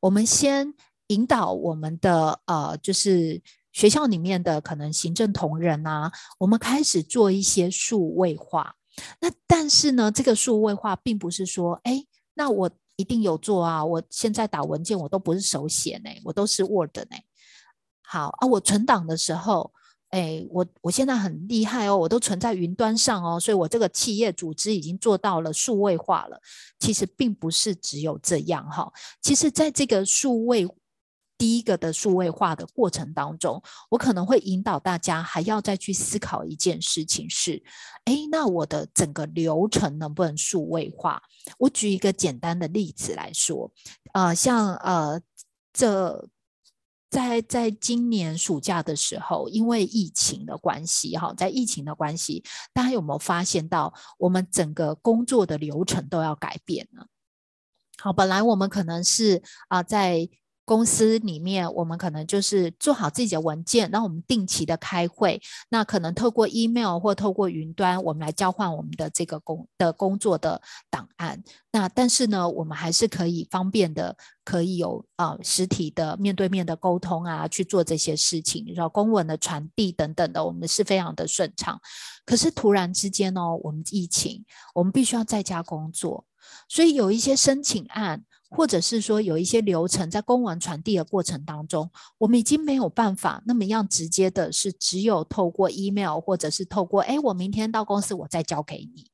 [0.00, 0.74] 我们先
[1.06, 3.40] 引导我们的呃就是。
[3.72, 8.74] 学校里面的可能行政同仁啊，我们开始做一些数位化。
[9.20, 12.04] 那但是呢，这个数位化并不是说，哎，
[12.34, 13.84] 那我一定有做啊。
[13.84, 17.16] 我现在打文件我都不是手写呢，我都是 Word 呢。
[18.02, 19.72] 好啊，我存档的时候，
[20.08, 26.40] 哎，我我现在很厉害哦，我都存在云端上哦，所以我这个企业组织已经做到了数位化了。
[26.80, 30.68] 其实并不是只有这样哈，其实在这个数位。
[31.40, 37.62] 第一个的数位化的过程当中，我可能会引导大家还要再去思考一件事情是：
[38.04, 41.22] 诶，那我的整个流程能不能数位化？
[41.56, 43.72] 我举一个简单的例子来说，
[44.12, 45.18] 呃，像呃，
[45.72, 46.28] 这
[47.08, 57.06] 在在今年暑假的时候，因为疫情的关系，哈，在疫情的关系，大家有没有发现到我们整个工作的流程都要改变呢？
[57.96, 60.28] 好，本来我们可能是啊、在
[60.70, 65.42] 公司里面，我们可能就是做好自己的文件，然后我们定期的开会。
[65.68, 71.42] 那可能透过 email 或透过云端，我们来交换我们的这个工的工作的档案。
[71.72, 81.80] 那但是呢，我们还是可以方便的，可以有啊、呃、实体的面对面的沟通啊，去做这些事情，然后公文的传递等等的，我们是非常的顺畅。
[82.24, 86.26] 可是突然之间呢，我们疫情，我们必须要在家工作，
[86.68, 88.22] 所以有一些申请案。
[88.50, 99.08] 或者是说有一些流程在公文传递的过程当中，我们已经没有办法那么样直接的，是只有透过 email 或者是透过，哎，我明天到公司我再交给你。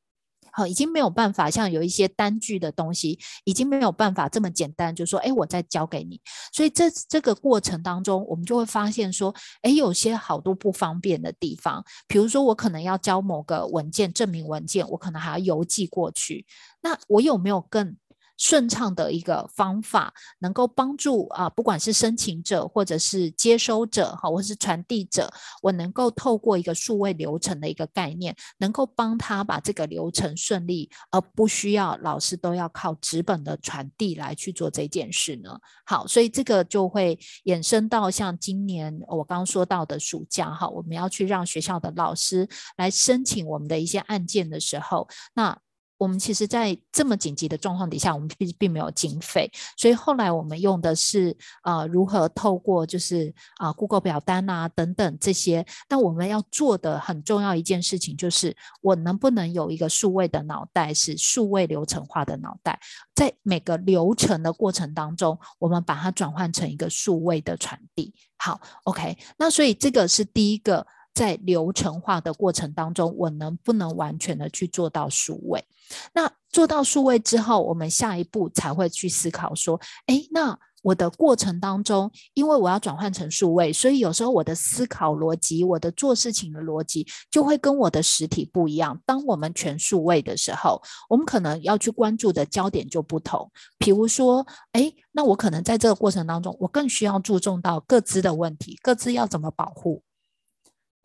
[0.52, 6.18] 好，已经没有办法像有一些单据的东西，已经没有办法这么简单，就说，哎，我再交给你。
[6.50, 16.46] 所以这这个过程当中，我们就会发现说，哎，有些好多不方便的地方，比如说我可能要交某个文件，证明文件，我可能还要邮寄过去，
[16.80, 17.94] 那我有没有更
[18.36, 35.58] 顺畅的一个方法，能够帮助啊，不管是申请者或者是接收者哈，或者是传递者，我能够透过一个数位流程的一个概念，能够帮他把这个流程顺利，而不需要老师都要靠纸本的传递来去做这件事呢？
[35.84, 45.58] 好，所以这个就会衍生到像今年我刚刚说到的暑假哈，我们要去让学校的老师来申请我们的一些案件的时候，那。
[45.98, 55.64] 我们其实，在这么紧急的状况底下，我们并并没有经费，所以后来我们用的是呃，如何透过就是啊、呃，Google 表单啊等等这些。
[55.88, 62.78] 但我们要做的很重要一件事情，就是我能不能有一个数位的脑袋，是数位流程化的脑袋，
[63.14, 68.12] 在每个流程的过程当中，我们把它转换成一个数位的传递。
[68.36, 70.86] 好，OK，那所以这个是第一个。
[71.16, 75.64] 在流程化的过程当中，我能不能完全的去做到数位？
[76.12, 89.00] 那做到数位之后，我们下一步才会去思考说，诶，那我的过程当中，因为我要转换成数位，所以有时候我的思考逻辑、我的做事情的逻辑就会跟我的实体不一样。
[89.06, 93.50] 当我们全数位的时候，我们可能要去关注的焦点就不同。
[93.78, 100.02] 比如说，诶，那我可能在这个过程当中，我更需要注重到各自的问题，各自要怎么保护？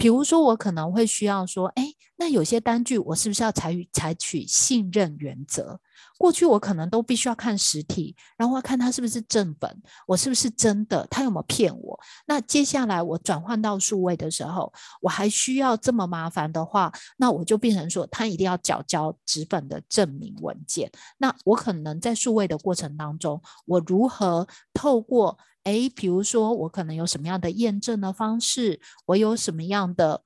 [0.01, 5.79] 比如说，我可能会需要说，哎，那有些单据我是不是要采取采取信任原则？
[6.17, 11.99] 过去我可能都必须要看实体，然后要看它是不是正本，我是不是真的，他有没有骗我？
[12.27, 20.91] 那接下来我转换到数位的时候，我还需要这么麻烦的话，那我就变成说，他一定要缴交纸本的证明文件。
[21.17, 25.37] 那我可能在数位的过程当中，我如何透过？
[25.63, 30.23] 哎，比如说我可能有什么样的验证的方式，我有什么样的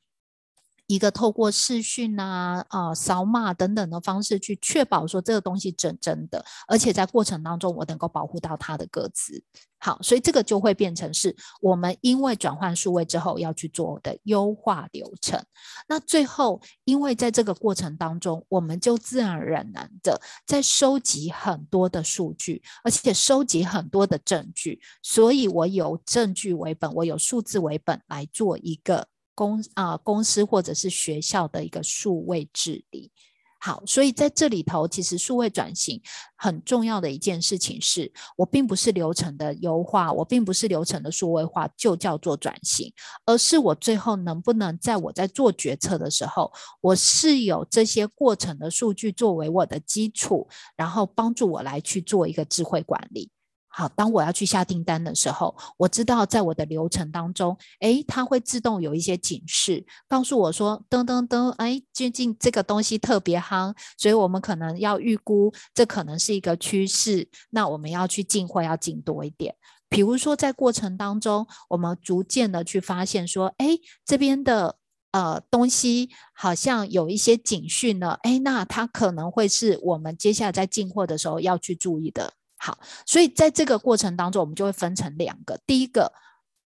[0.88, 9.44] 一个透过视讯啊、啊、呃、扫码等等的方式去确保说这个东西真真的，而且在过程当中我能够保护到它的个资。
[9.78, 15.40] 好，所以这个就会变成是我们因为转换数位之后要去做的优化流程。
[15.88, 19.68] 那最后，因为在这个过程当中，我们就自然而然
[20.02, 33.12] 的在收集很多的数据，而且收集很多的证据，所以我有证据为本，我有数字为本来做一个公啊、公司或者是学校的一个数位治理。
[33.58, 36.00] 好，所以在这里头，其实数位转型
[36.36, 42.94] 很重要的一件事情是，我并不是流程的优化，我并不是流程的数位化就叫做转型，
[43.26, 53.32] 而是我最后能不能在我在做决策的时候，我是有这些过程的数据作为我的基础，然后帮助我来去做一个智慧管理。
[53.78, 69.54] 好，当我要去下订单的时候，我知道在我的流程当中，诶，它会自动有一些警示，告诉我说，噔噔噔，诶，最近这个东西特别夯，所以我们可能要预估这可能是一个趋势，那我们要去进货要进多一点。
[69.90, 74.78] 比如说在过程当中，我们逐渐的去发现说，诶，这边的
[75.12, 82.36] 呃东西好像有一些警讯了，诶，那它可能会是我们接下来在进货的时候要去注意的。
[82.66, 85.60] 好，所以在这个过程当中，我们就会分成两个。
[85.68, 86.12] 第一个，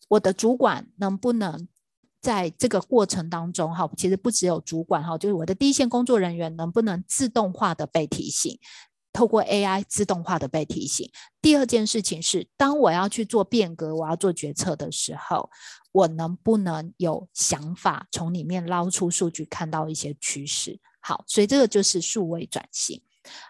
[0.08, 1.68] 我的主管能不能
[2.18, 8.58] 在这个过程当中，哈，其实不只有主管，哈，就是我的第一线工作人员能不能自动化的被提醒，
[9.12, 11.10] 透过 AI 自动化的被提醒。
[11.42, 15.50] 第二件事情是，当我要去做变革，我要做决策的时候，
[15.92, 20.80] 我能不能有想法从里面捞出数据，看到一些趋势？
[21.00, 23.02] 好，所以这个就是数位转型。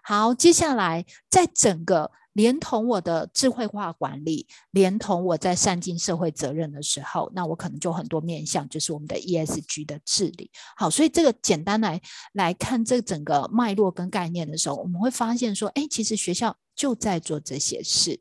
[0.03, 2.11] 好，接下来在整个。
[2.35, 10.51] 连同我的智慧化管理，连同我在善尽社会责任的时候，那我可能就很多面向，就是我们的 ESG 的治理。
[10.77, 12.01] 好，所以这个简单来
[12.33, 18.21] 来看这整个脉络跟概念的时候，我们会发现说，哎，其实学校就在做这些事。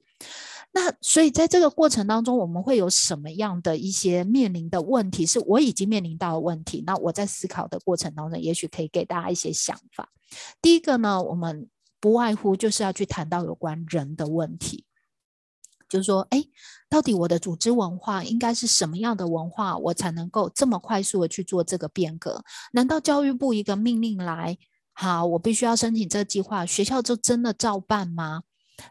[0.73, 5.25] 那所以在这个过程当中，我们会有什么样的一些面临的问题？
[5.25, 6.83] 是我已经面临到的问题。
[6.85, 10.09] 那我在思考的过程当中，也许可以给大家一些想法。
[10.61, 11.69] 第一个呢，我们。
[12.01, 14.85] 不外乎就是要去谈到有关人的问题，
[15.87, 16.43] 就是说，哎，
[16.89, 22.43] 到底我的组织文化应该是什么样的文化，我才能够这么快速的去做这个变革？
[22.73, 24.57] 难道教育部一个命令来，
[24.93, 28.43] 好，我必须要申请这个计划，学校就真的照办吗？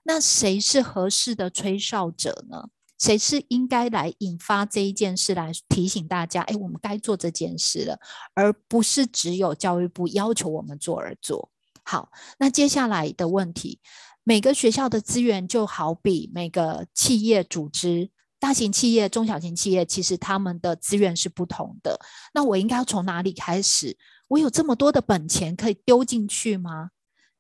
[0.05, 2.69] 那谁是合适的吹哨者呢？
[2.97, 7.99] 谁是应该来引发这一件事，来提醒大家，哎，我们该做这件事了，
[8.35, 11.51] 而不是只有教育部要求我们做而做。
[11.85, 13.81] 好，那接下来的问题，
[14.25, 21.99] 每个学校的资源就好比每个企业组织，大型企业、中小型企业，其实他们的资源是不同的。
[22.33, 23.97] 那我应该要从哪里开始？
[24.29, 26.91] 我有这么多的本钱可以丢进去吗？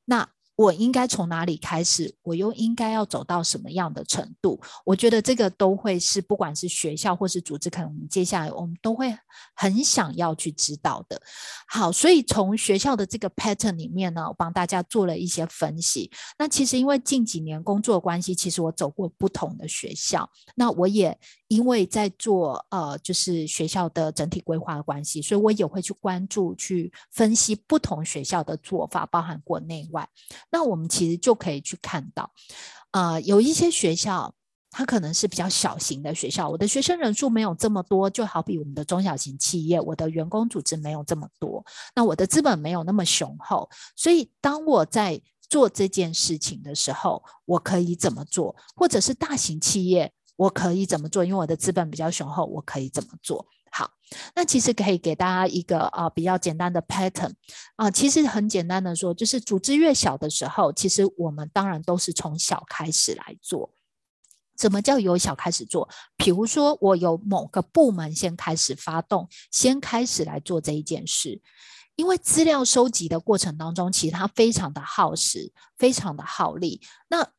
[0.06, 0.28] 那
[0.60, 2.14] 我应该从哪里开始？
[2.22, 4.60] 我又应该要走到什么样的程度？
[4.84, 9.10] 我觉得这个都会是，不管是学校或是组织，可能我们接下来我们都会
[9.54, 11.18] 很想要去知道的。
[11.66, 16.10] 好，所以从学校的这个 pattern 里面呢，我帮大家做了一些分析。
[16.38, 21.18] 那其实因为近几年工作关系，其实我走过不同的学校，那我也
[21.50, 30.08] 因为在做呃，就是学校的整体规划的关系，所以我也会去关注、去分析不同学校的做法，包含国内外。
[30.48, 32.30] 那我们其实就可以去看到，
[32.92, 34.32] 呃，有一些学校，
[34.70, 41.64] 它可能是比较小型的学校，我的学生人数没有这么多，就好比我们的中小型企业，我的员工组织没有这么多，
[41.96, 48.54] 那我的资本没有那么雄厚，所以当我在做这件事情的时候，我可以怎么做？
[48.76, 51.22] 或者是大型企业，我可以怎么做？
[51.22, 53.46] 因为我的资本比较雄厚，我可以怎么做？
[53.70, 53.90] 好，
[54.34, 57.34] 那其实可以给大家一个啊、比较简单的 pattern
[57.76, 63.70] 啊、其实很简单的说，就是组织越小的时候，其实我们当然都是从小开始来做。
[64.56, 65.86] 怎么叫由小开始做？
[66.16, 71.38] 比如说，我有某个部门先开始发动，先开始来做这一件事，
[71.96, 76.80] 因为资料收集的过程当中，其实它非常的耗时，非常的耗力。
[77.08, 77.30] 那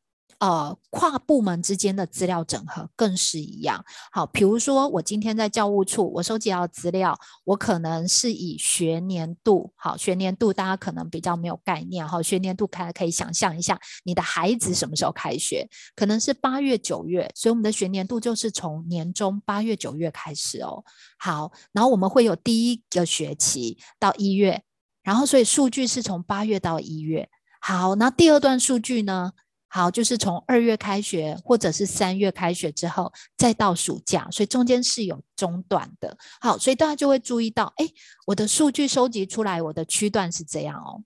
[0.42, 3.84] 呃，跨部门之间的资料整合更是一样。
[4.10, 15.64] 好，比如说我今天在教务处，我收集到资料，我可能是以学年度，好，学年度大家可能比较没有概念，好，学年度开可以想象一下，你的孩子什么时候开学？
[15.94, 20.82] 可能是八月、九月，所以我们的学年度就是从年中八月、九月开始哦。
[21.20, 24.64] 好，然后我们会有第一个学期到一月，
[25.04, 27.30] 然后所以数据是从八月到一月。
[27.60, 29.34] 好，那第二段数据呢？
[29.74, 36.14] 好，就是从二月开学，或者是三月开学之后，再到暑假，所以中间是有中断的。
[36.42, 37.88] 好，所以大家就会注意到，哎，
[38.26, 41.02] 我的数据收集出来，我的区段是这样哦。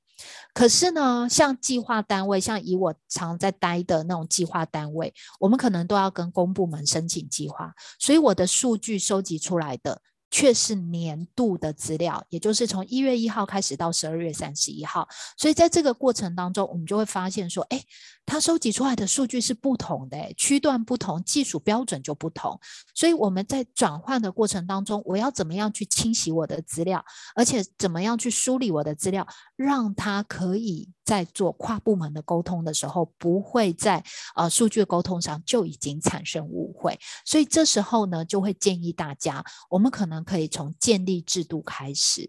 [0.52, 10.02] 可是呢，像计划单位，像以我常在待的那种计划单位，我们可能都要跟公部门申请计划，所以我的数据收集出来的。
[10.30, 15.08] 却是年度的资料，也就是从一月一号开始到十二月三十一号，
[15.38, 17.82] 所以在这个过程当中，我们就会发现说，哎，
[18.26, 22.58] 它收集出来的数据是不同的，区段不同，技术标准就不同，
[22.94, 27.04] 所以我们在转换的过程当中，我要怎么样去清洗我的资料，
[27.34, 30.95] 而且怎么样去梳理我的资料，让它可以。
[31.06, 34.04] 在做跨部门的沟通的时候，不会在
[34.34, 42.28] 呃数据沟通上就已经产生误会，所以这时候呢，就会建议大家，我们可能可以从建立制度开始。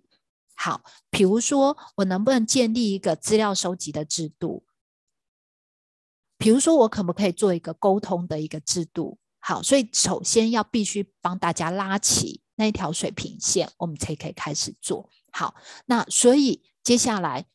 [0.55, 4.63] 好，比如说我能不能建立一个资料收集的制度？
[6.37, 9.17] 比如说我可不可以做一个沟通的一个制度？
[9.39, 15.09] 好，所以首先要必须帮大家拉起那条水平线，我们才可以开始做。
[15.31, 15.55] 好，
[15.87, 17.47] 那所以接下来。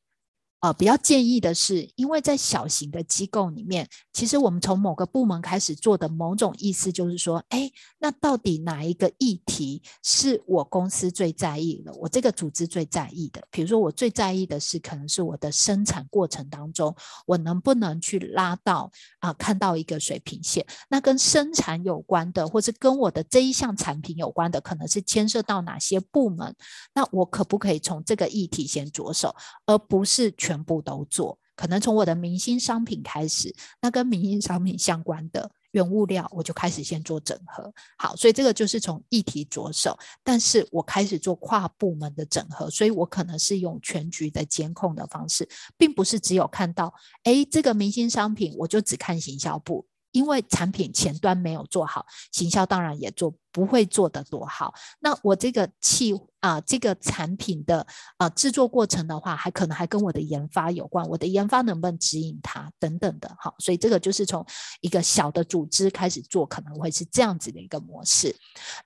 [0.62, 13.42] 呃，比较建议的是，因为在小型的机构里面，其实我们从某个部门开始做的某种意思就是说，哎，那到底哪一个议题是我公司最在意的，我这个组织最在意的？
[13.50, 16.94] 比如说，我最在意的是，可能是我的生产过程当中，
[17.26, 18.88] 我能不能去拉到
[19.18, 20.64] 啊、看到一个水平线？
[20.88, 26.54] 那跟生产有关的，或是跟我的这一项产品有关的，可能是牵涉到哪些部门？
[26.94, 29.34] 那我可不可以从这个议题先着手，
[29.66, 30.51] 而不是全。
[30.52, 37.72] 全部都做，可能从我的明星商品开始，那跟明星商品相关的原物料，我就开始先做整合。
[37.96, 45.48] 好，所以这个就是从议题着手，但是我开始做跨部门的整合，所以我可能是用全局的监控的方式，
[45.78, 46.92] 并不是只有看到，
[47.24, 49.86] 诶，这个明星商品，我就只看行销部。
[50.12, 54.72] 因为产品前端没有做好，行销当然也做不会做得多好。
[55.00, 57.86] 那我这个器啊、这个产品的
[58.16, 61.08] 啊、制作过程的话，还可能还跟我的研发有关。
[61.08, 64.44] 我的研发能不能指引它等等的，好，所以这个就是从
[64.80, 68.34] 一个小的组织开始做，可能会是这样子的一个模式。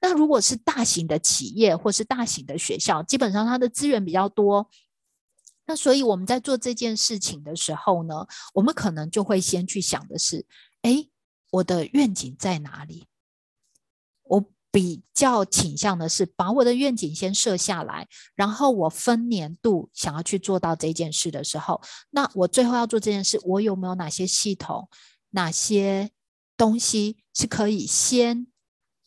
[0.01, 4.69] 那如果是大型的企业或是大型的学校，基本上它的资源比较多，
[5.67, 10.47] 那所以我们在做这件事情的时候呢，我们可能就会先去想的是，
[10.83, 11.09] 哎。
[11.57, 13.07] 我的愿景在哪里？
[14.25, 21.81] 我比较倾向的是把我的愿景先设下来，然后我分年度想要去做到这件事的时候，
[22.11, 24.89] 那我最后要做这件事，我有没有哪些系统、
[25.31, 26.11] 哪些
[26.57, 28.49] 东西是可以先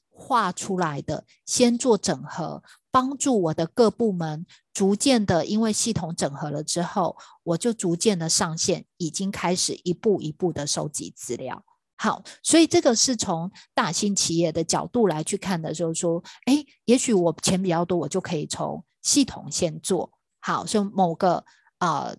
[0.10, 11.64] 画出来的，先做整合，帮助我的各部门逐渐的，因为系统整合了之后，我就逐渐的上线，已经开始一步一步的收集资料。
[12.00, 21.44] 好，所以这个是从大型企业的角度来去看的，就是说，哎，也许我钱比较多，我就可以从系统先做好，所以某个
[21.80, 22.16] 呃，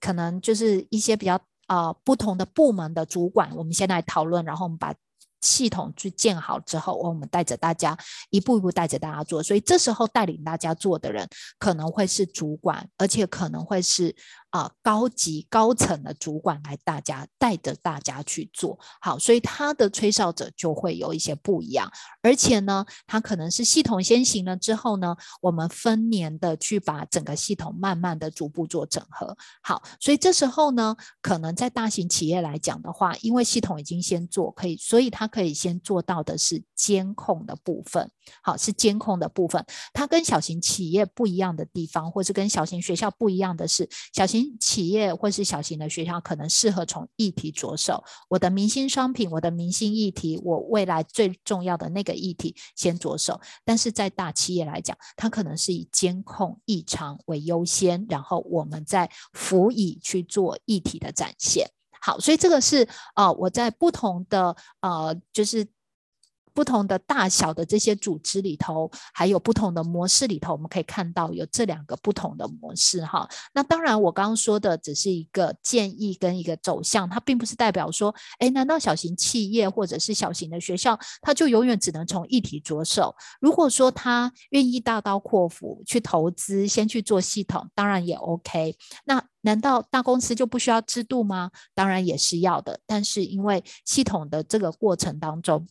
[0.00, 4.94] 可能就是一些比较呃不同的部门的主管，我们先来讨论，然后我们把。
[5.40, 7.96] 系统去建好之后，我们带着大家
[8.30, 11.24] 一步一步带着大家做，所以这时候带领大家做的人
[11.60, 14.12] 可能会是主管，而且可能会是。
[14.50, 21.90] 啊、高级高层的主管来，大家带着大家去做好，所以他的吹哨者就会有一些不一样，
[22.22, 29.36] 而且呢，他可能是系统先行了之后呢，我们分年的去把整个系统慢慢的逐步做整合。
[29.62, 38.08] 好，所以这时候呢，可能在大型企业来讲的话，因为系统已经先做，可以，所以他可以先做到的是监控的部分。
[38.42, 39.62] 好，是监控的部分。
[39.92, 44.56] 它跟小型企业不一样的地方，或是跟小型学校不一样的是，小型。
[44.60, 48.04] 企业或是小型的学校，可能适合从议题着手。
[48.28, 53.40] 我的明星商品，我的明星议题，我未来最重要的那个议题先着手。
[53.64, 61.66] 但是在大企业来讲，它可能是以监控异常为优先，然后我们再辅以去做议题的展现。
[62.00, 65.66] 好，所以这个是呃，我在不同的呃，就是。
[66.58, 73.28] 不同的大小的这些组织里头，还有不同的模式里头，我们可以看到有这两个不同的模式哈。
[73.54, 83.14] 那当然，我刚刚说的只是一个建议跟一个走向，它并不是代表说，诶，难道小型企业或者是小型的学校，它就永远只能从议题着手？
[83.40, 88.74] 如果说他愿意大刀阔斧去投资，先去做系统，当然也 OK。
[89.04, 91.52] 那难道大公司就不需要制度吗？
[91.72, 92.80] 当然也是要的。
[92.84, 95.64] 但是因为系统的这个过程当中，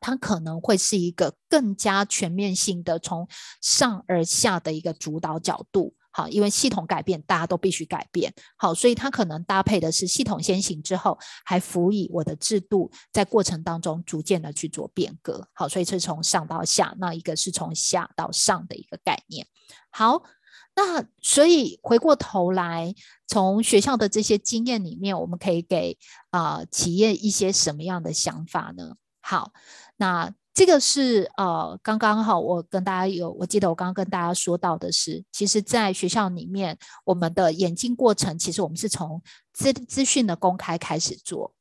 [0.00, 3.28] 它可能会是一个更加全面性的从
[3.60, 19.46] 上而下的一个主导角度，好，因为系统改变，大家都必须改变，好，所以它可能搭配的是系统先行之后，还辅以我的制度在过程当中逐渐的去做变革，好，所以是从上到下，那一个是从下到上的一个概念，
[19.90, 20.22] 好，
[20.74, 22.94] 那所以回过头来，
[23.26, 25.98] 从学校的这些经验里面，我们可以给
[26.30, 28.96] 啊、企业一些什么样的想法呢？
[29.26, 29.52] 好。
[29.96, 39.20] 那这个是呃，刚刚好，我跟大家有，我记得我刚刚跟大家说到的是，其实，在学校里面，我们的演进过程，其实我们是从
[39.52, 41.52] 资资讯的公开开始做，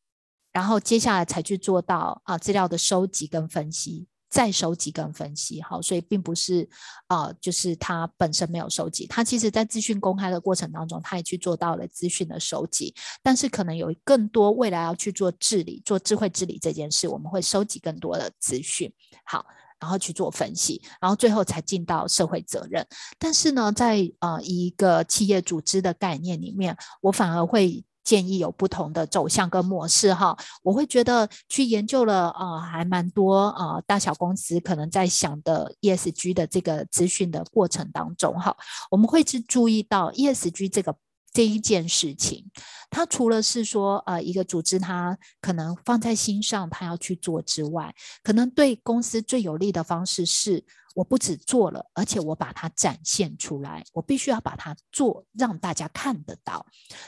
[0.53, 4.07] 然后接下来才去做到啊、资料的收集跟分析。
[4.35, 6.67] 再收集跟分析，好，所以并不是
[7.07, 18.91] 呃，就是它本身没有收集，它其实在资讯公开的过程当中，它也去做到了资讯的收集，但是可能有更多未来要去做治理、做智慧治理这件事，我们会收集更多的资讯，
[19.23, 19.45] 好，
[19.79, 22.85] 然后去做分析，然后最后才尽到社会责任。
[23.17, 27.85] 但是呢，在呃一个企业组织的概念里面，我反而会。
[28.05, 38.55] 建议有不同的走向跟模式哈，我会觉得去研究了啊、呃，还蛮多啊、大小公司可能在想的 ESG 的这个资讯的过程当中哈，
[38.89, 40.95] 我们会去注意到 ESG 这个。
[41.33, 42.45] 这一件事情，
[42.89, 47.93] 它除了是说，呃，一个组织它可能放在心上，它要去做之外，
[48.23, 50.63] 可能对公司最有利的方式是，
[50.95, 56.65] 我不止做了，而且我把它展现出来，我必须要把它做，让大家看得到。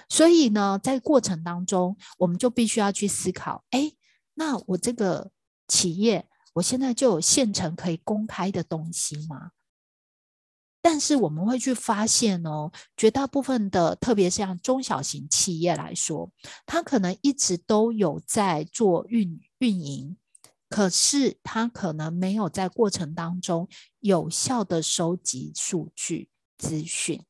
[0.09, 3.93] 所以呢，在过程当中，我们就必须要去思考，哎，
[4.35, 5.31] 那我这个
[5.67, 9.51] 企业，我现在就有现成可以公开的东西吗？
[10.79, 16.31] 但是我们会去发现哦，绝大部分的，特别像中小型企业来说，
[16.65, 20.17] 它可能一直都有在做运运营，
[20.69, 23.67] 可是它可能没有在过程当中
[23.99, 27.23] 有效的收集数据资讯。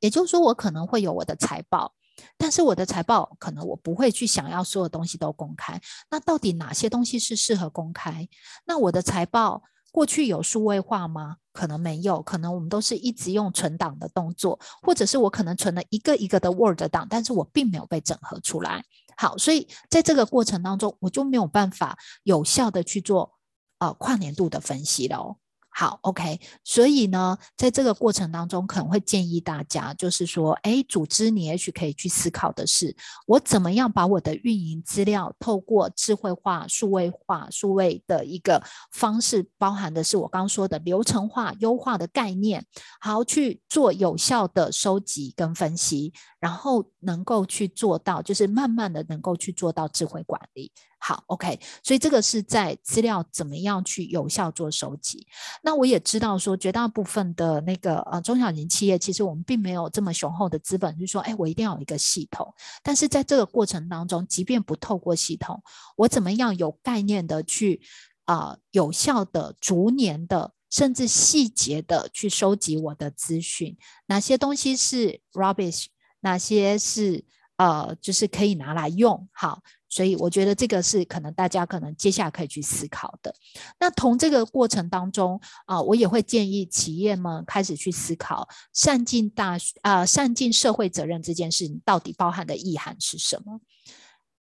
[0.00, 1.94] 也就是说，我可能会有我的财报，
[2.36, 5.80] 但是我的财报可能我不会去想要所有东西都公开。
[6.10, 8.28] 那到底哪些东西是适合公开？
[8.64, 9.62] 那我的财报。
[9.92, 11.38] 过去有数位化吗？
[11.52, 18.84] 可能没有，可能我们都是一直用存档的动作，或者是我可能存了一个一个的 Word 档，但是我并没有被整合出来。
[19.20, 23.34] 好，所以在这个过程当中，我就没有办法有效的去做
[23.78, 25.36] 呃跨年度的分析了。
[25.72, 32.96] 好，OK，所以呢，在这个过程当中，可能会建议大家，就是说，哎，组织你也许可以去思考的是，
[33.26, 38.60] 我怎么样把我的运营资料透过智慧化、数位化、数位的一个
[38.90, 42.66] 方式，包含的是我刚刚说的流程化、优化的概念，
[43.00, 50.72] 好去做有效的收集跟分析，然后能够去做到，就是慢慢的能够去做到智慧管理。
[50.98, 55.26] 好，OK，所以这个是在资料怎么样去有效做收集。
[55.62, 62.52] 那我也知道说，绝大部分的那个呃中小型企业，其实我们并没有这么雄厚的资本，就是说，哎，我一定要有一个系统。
[62.82, 65.62] 但是在这个过程当中，即便不透过系统，
[65.96, 67.80] 我怎么样有概念的去
[68.26, 73.76] 啊、有效的逐年的，甚至细节的去收集我的资讯，
[74.06, 75.86] 哪些东西是 rubbish，
[76.20, 77.24] 哪些是
[77.56, 79.60] 呃就是可以拿来用，好。
[79.92, 83.34] 所以我觉得这个是可能大家可能接下来可以去思考的。
[83.80, 93.60] 那从这个过程当中啊、我也会建议企业们开始去思考善尽大啊、善尽社会责任这件事到底包含的意涵是什么？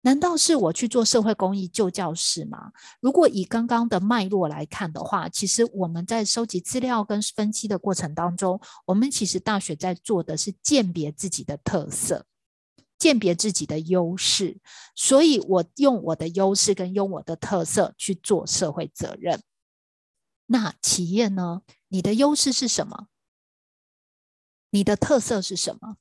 [0.05, 2.73] 难道是我去做社会公益救教室吗？
[3.01, 12.27] 如果以刚刚的脉络来看的话，其实我们在收集资料跟分析的过程当中，我们其实大学在做的是鉴别自己的特色。
[12.99, 14.59] 鉴别自己的优势，
[14.95, 19.43] 所以我用我的优势跟用我的特色去做社会责任。
[20.47, 21.63] 那企业呢？
[21.89, 23.09] 你的优势是什么？
[24.71, 25.97] 你的特色是什么？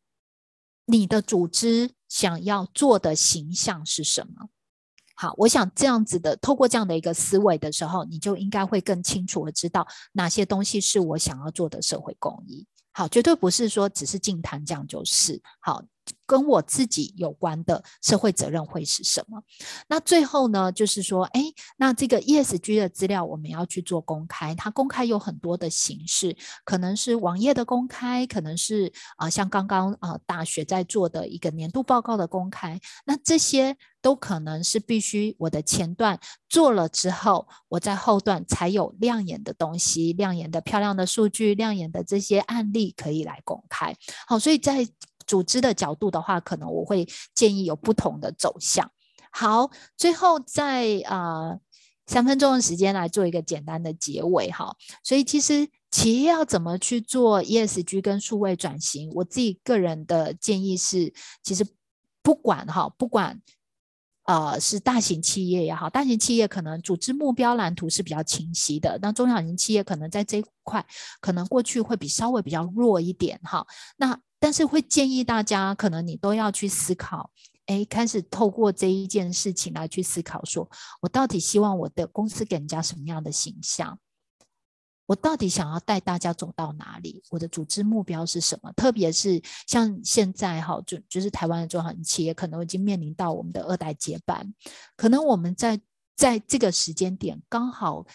[0.86, 4.48] 你的组织想要做的形象是什么？
[5.16, 12.68] 好，我想这样子的，透过这样的一个思维的时候，你就应该会更清楚的知道哪些东西是我想要做的社会公益。
[12.92, 15.84] 好，绝对不是说只是净谈这样就是好。
[16.26, 19.42] 跟我自己有关的社会责任会是什么？
[19.88, 21.42] 那最后呢，就是说，哎，
[21.78, 43.96] 那这个 ESG 的资料我们要去做公开，它公开有很多的形式，可能是网页的公开，可能是啊、像刚刚啊、大学在做的一个年度报告的公开，那这些都可能是必须我的前段做了之后，我在后段才有亮眼的东西、亮眼的漂亮的数据、亮眼的这些案例可以来公开。
[44.26, 44.88] 好，所以在
[45.26, 48.90] 组织的角度的话，可能我会建议有不同的走向。
[49.32, 51.60] 好，最后在呃
[52.06, 54.76] 三分钟的时间来做一个简单的结尾哈。
[55.04, 61.66] 所以其实企业要怎么去做 ESG 跟数位转型，我自己个人的建议是，其实
[62.22, 63.42] 不管哈，不管
[64.26, 70.86] 呃是大型企业也好，大型企业可能组织目标蓝图是比较清晰的，那中小型企业可能在这一块
[71.20, 73.66] 可能过去会比稍微比较弱一点哈。
[73.98, 77.32] 那但是会建议大家，可能你都要去思考，
[77.68, 80.70] 哎，开始透过这一件事情来去思考说，
[81.00, 83.98] 我到底希望我的公司给人家什么样的形象？
[85.06, 87.24] 我到底想要带大家走到哪里？
[87.30, 88.70] 我的组织目标是什么？
[88.74, 94.54] 特别是像现在哈，就就是台湾的中小企业可能已经面临到我们的二代接班，
[94.98, 95.80] 可能我们在
[96.18, 98.06] 在这个时间点刚好。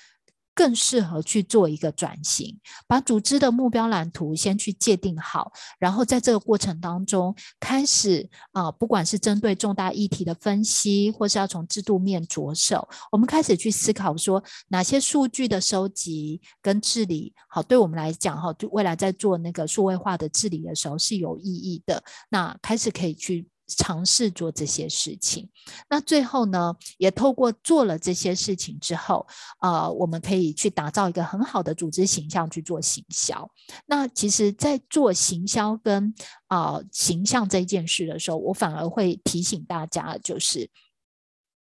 [0.59, 22.03] 更适合去做一个转型，把组织的目标蓝图先去界定好，然后在这个过程当中开始啊、不管是针对重大议题的分析，或是要从制度面着手，我们开始去思考说哪些数据的收集跟治理，好，对我们来讲哈，就未来在做那个数位化的治理的时候是有意义的。
[22.31, 23.47] 那开始可以去。
[23.77, 25.49] 尝试做这些事情，
[25.91, 29.27] 那最后呢，也透过做了这些事情之后，
[29.61, 33.49] 呃，我们可以去打造一个很好的组织形象去做行销。
[33.85, 36.15] 那其实，在做行销跟
[36.47, 40.71] 啊、形象这件事的时候，我反而会提醒大家，就是，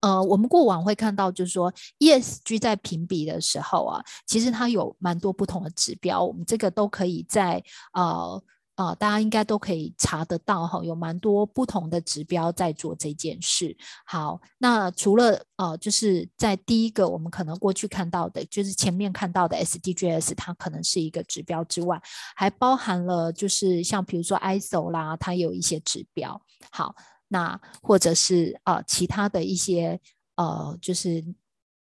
[0.00, 7.60] 呃，我们过往会看到，就是说 ESG 在评比的时候啊，其实它有蛮多不同的指标，我们这个都可以在
[7.94, 8.40] 呃。
[8.80, 13.76] 啊、大家应该都可以查得到哈，有蛮多不同的指标在做这件事。
[14.06, 22.00] 好，那除了呃，就是在第一个我们可能过去看到的，就是前面看到的 SDGs，它可能是一个指标之外，
[22.34, 26.40] 还包含了就是像比如说 ISO 啦，它有一些指标。
[26.70, 26.94] 好，
[27.28, 30.00] 那或者是呃其他的一些
[30.36, 31.22] 呃，就是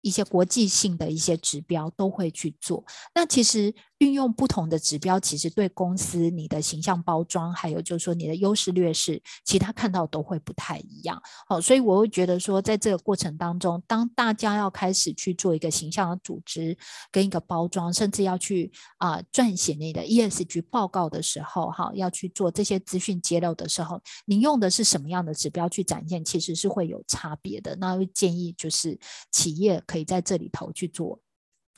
[0.01, 2.83] 一些国际性的一些指标都会去做。
[3.15, 3.73] 那其实。
[4.03, 11.21] 运用不同的指标，其实对公司你的形象包装，还有就是说你的优势劣势，其他看到都会不太一样。
[11.47, 16.77] 好，所以我会觉得说，在这个过程当中，当大家要开始去做一个形象的组织
[17.11, 27.73] 跟一个包装，甚至要去啊撰写你的 ESG 报告的时候，哈，要去做这些资讯揭露的时候，你用的是什么样的指标去展现，其实是会有差别的。
[27.77, 28.99] 那会建议就是
[29.31, 31.17] 企业可以在这里头去做。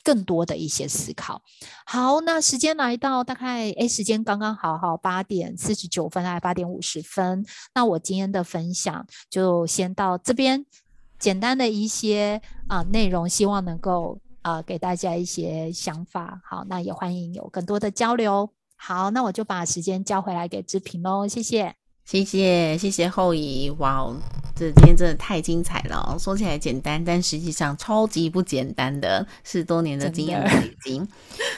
[0.06, 1.42] 更多的一些思考。
[1.84, 7.44] 好，那时间来到大概诶，时间刚刚好好八点四十九分，还八点五十分。
[7.74, 10.64] 那我今天的分享就先到这边，
[11.18, 16.40] 简单的一些啊、内容，希望能够啊、给大家一些想法。
[16.44, 18.48] 好，那也欢迎有更多的交流。
[18.76, 21.74] 好，那我就把时间交回来给志平喽，谢谢。
[22.06, 24.16] 谢谢谢谢后移，哇哦，
[24.54, 26.16] 这今天真的太精彩了！
[26.20, 31.02] 说起来简单，但实际上超级不简单的，是多年的经验累积。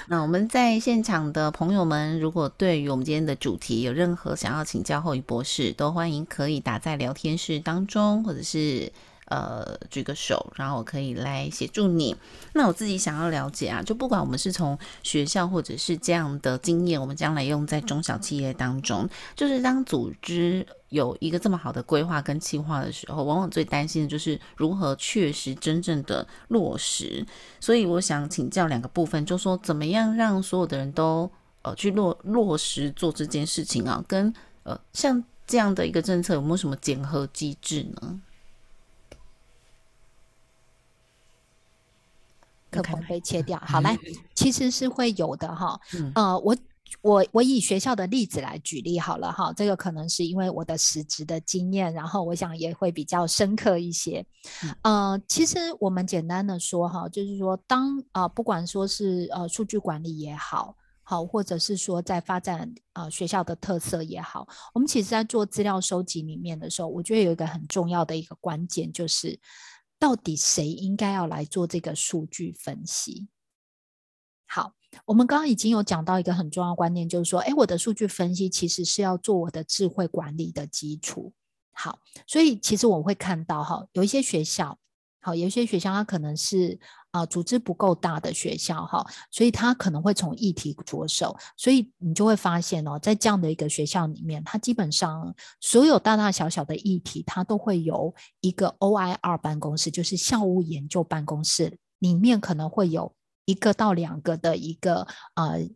[0.06, 8.90] 那我们在现场的朋友们，如果对于我们今天的主题有任何想要请教后移博士，都欢迎可以打在聊天室当中，或者是。
[9.28, 12.16] 呃，举个手，然后我可以来协助你。
[12.54, 27.26] 那我自己想要了解啊，就不管我们是从学校或者是这样的经验，我们将来用在中小企业当中，就是当组织有一个这么好的规划跟计划的时候，往往最担心的就是如何确实真正的落实。
[27.60, 38.18] 所以我想请教两个部分，就说怎么样让所有的人都呃去落落实做这件事情啊，跟呃像这样的一个政策有没有什么检核机制呢？
[42.82, 43.58] 可能被切掉。
[43.64, 43.98] 好来，
[44.34, 45.78] 其实是会有的哈。
[46.14, 46.56] 呃，我
[47.02, 49.52] 我我以学校的例子来举例好了哈。
[49.52, 54.24] 这个可能是因为我的实职的经验，然后我想也会比较深刻一些。
[54.82, 69.38] 呃，其实我们简单的说哈，就是说当啊、呃，不管说是呃数据管理也好，好，或者是说在发展呃学校的特色也好，我们其实在做资料收集里面的时候，我觉得有一个很重要的一个关键就是。
[69.98, 73.28] 到底谁应该要来做这个数据分析？
[74.46, 74.72] 好，
[75.04, 81.32] 我们刚刚已经有讲到一个很重要的观念，就是说，哎，我的数据分析其实是要做我的智慧管理的基础。
[81.72, 84.78] 好，所以其实我会看到哈，有一些学校。
[85.20, 86.78] 好，有一些学校它可能是
[87.10, 103.12] 啊、组织不够大的学校哈，所以它可能会从议题着手，所以你就会发现哦，在这样的一个学校里面，它基本上所有大大小小的议题，它都会有一个 OIR 办公室，就是校务研究办公室里面可能会有
[103.46, 105.66] 一个到两个的一个呃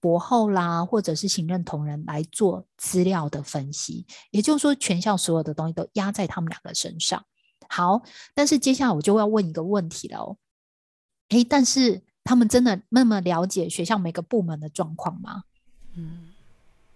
[0.00, 7.22] 博后啦，或者是行政同仁来做资料的分析，也就是说，全校所有的东西都压在他们两个身上。
[7.68, 8.00] 好，
[8.34, 10.36] 但是接下来我就要问一个问题了哦。
[11.30, 15.44] 诶，但是他们真的那么了解学校每个部门的状况吗？
[15.94, 16.28] 嗯，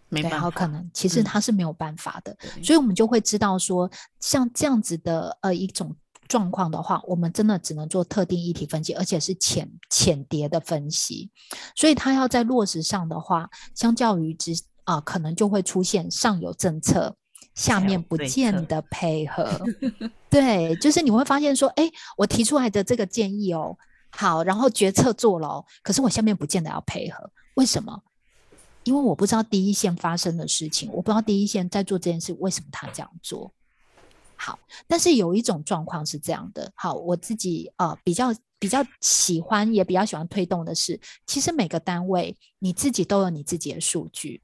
[0.09, 2.37] 没办法，可能其实他是没有办法的。
[2.57, 5.95] 嗯，所以我们就会知道说，像这样子的呃一种
[6.28, 11.30] 状况的话，我们真的只能做特定议题分析，而且是浅浅碟的分析。
[11.74, 14.53] 所以他要在落实上的话，相较于之
[14.85, 17.16] 啊，可能就会出现上有政策。
[17.55, 19.47] 下面不见得配合，
[20.30, 23.76] 对，就是你会发现说，哎，我提出来的这个建议哦，
[24.13, 28.03] 好，然后决策做了，可是我下面不见得要配合，为什么？
[28.85, 33.53] 因为我不知道第一线发生的事情，我不知道第一线在做这件事，为什么他这样做？
[34.37, 34.59] 好，
[34.89, 44.43] 但是有一种状况是这样的，好，我自己呃比较比较喜欢，也比较喜欢推动的是，其实每个单位你自己都有你自己的数据。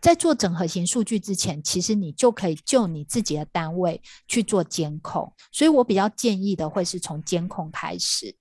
[0.00, 8.34] 在做整合型数据之前，其实你就可以就你自己的单位去做监控，所以我比较建议的会是从监控开始。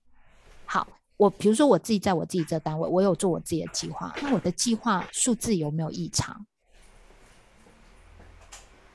[0.71, 6.45] 好，我比如说我自己在我自己这单位，我有做我自己的计划，那我的计划数字有没有异常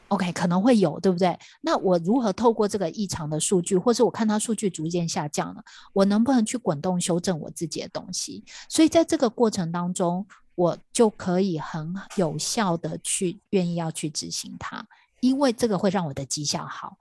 [0.07, 1.37] ？OK，可能会有，对不对？
[1.63, 8.45] 那我如何透过这个异常的数据，或是我看它数据逐渐下降了，我能不能去滚动修正我自己的东西？
[8.69, 14.87] 所以在这个过程当中，我就可以很有效的去愿意要去执行它，
[15.19, 16.97] 因为这个会让我的绩效好。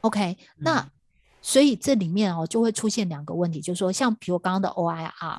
[0.00, 0.88] OK，那、
[1.46, 5.38] 所以这里面哦就会出现两个问题，就是说像比如刚刚的 OIR。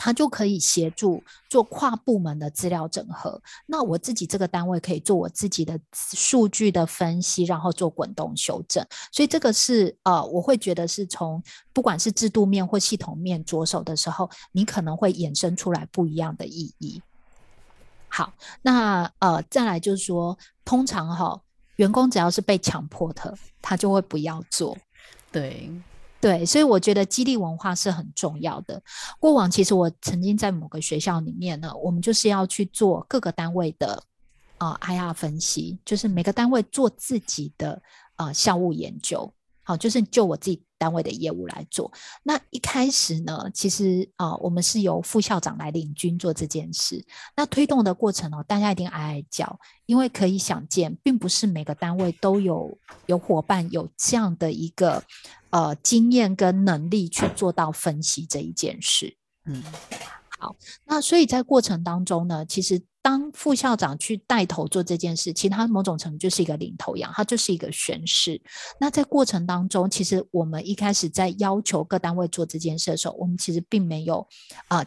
[0.00, 3.42] 它就可以协助做跨部门的资料整合。
[3.66, 8.86] 那我自己这个单位可以做我自己的数据的分析，然后做滚动修正。
[9.10, 11.42] 所以这个是呃，我会觉得是从
[11.72, 17.02] 不管是制度面或系统面着手的时候，你可能会衍生出来不一样的意义。
[18.06, 18.32] 好，
[18.62, 21.42] 那呃，再来就是说，通常哈、哦，
[21.74, 24.78] 员工只要是被强迫的，他就会不要做。
[25.30, 25.70] 对。
[26.20, 28.82] 对，所以我觉得激励文化是很重要的。
[29.20, 34.02] 过往其实我曾经在某个学校里面呢，我们就是要去做各个单位的
[34.56, 37.80] 啊、IR 分析，就是每个单位做自己的
[38.16, 39.32] 啊、校务研究。
[39.68, 41.92] 好，就是就我自己单位的业务来做。
[42.22, 47.04] 那一开始呢，其实啊、我们是由副校长来领军做这件事。
[47.36, 55.04] 那推动的过程哦，大家一定挨挨叫，因为可以想见，并不是每个单位都有有伙伴有这样的一个
[55.50, 59.18] 呃经验跟能力去做到分析这一件事。
[59.44, 59.62] 嗯，
[60.38, 62.80] 好，那所以在过程当中呢，其实。
[63.00, 68.38] 当副校长去带头做这件事，其实他某种程度就是一个领头羊，他就是一个宣示。
[68.78, 74.26] 那在过程当中，其实我们一开始在要求各单位做这件事的时候，我们其实并没有
[74.66, 74.84] 啊、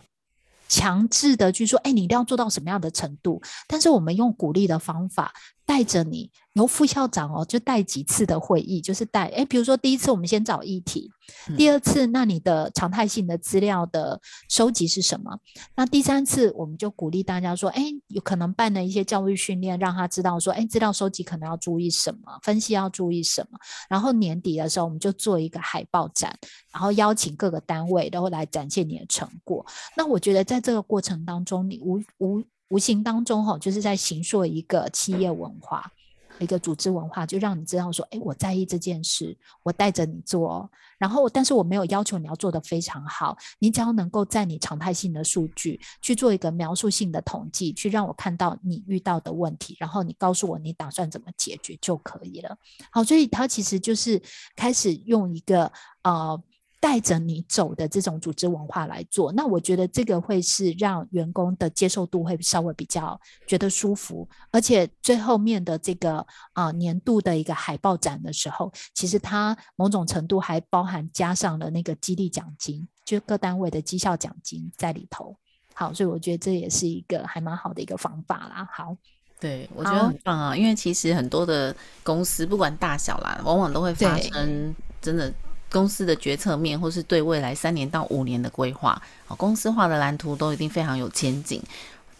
[0.67, 3.41] 强制的去说，哎，你一定要做到什么样的程度？
[3.67, 5.33] 但是我们用鼓励的方法。
[5.65, 11.09] 带着你由副校长哦，就带几次的会议，就是带诶，比如说第一次我们先找议题，
[11.55, 15.39] 第二次那你的常态性的资料的收集是什么？
[15.75, 23.57] 那第三次我们就鼓励大家说，诶，有可能办了一些教育训练，让他知道说，诶，资料收集可能要注意什么，分析要注意什么。
[23.87, 26.37] 然后年底的时候，我们就做一个海报展，
[26.73, 29.65] 然后邀请各个单位都会来展现你的成果。
[29.95, 32.43] 那我觉得在这个过程当中，你无无。
[32.71, 35.91] 无形当中，哈，就是在形塑一个企业文化，
[36.39, 52.57] 一个组织文化，就让你知道说，哎，我在意这件事，我带着你做，然后，但是我没有要求你要做得非常好，你只要能够在你常态性的数据去做一个描述性的统计，去让我看到你遇到的问题，然后你告诉我你打算怎么解决就可以了。
[52.89, 54.21] 好，所以他其实就是
[54.55, 55.69] 开始用一个
[56.03, 56.41] 呃。
[56.81, 66.17] 带着你走的这种组织文化来做，那我觉得这个会是让员工的接受度会稍微比较觉得舒服，而且最后面的这个
[66.53, 75.37] 啊、呃、年度的一个海报展的时候，其实它某种程度还包含加上了那个激励奖金，就各单位的绩效奖金在里头。
[75.75, 78.67] 好，所以我觉得这也是一个还蛮好的一个方法啦。
[78.73, 78.97] 好，
[79.39, 85.31] 对，我觉得很棒啊，因为其实很多的公司不管大小啦，往往都会发生真的。
[85.71, 89.01] 公司的决策面，或是对未来三年到五年的规划，
[89.37, 91.61] 公司化的蓝图都一定非常有前景。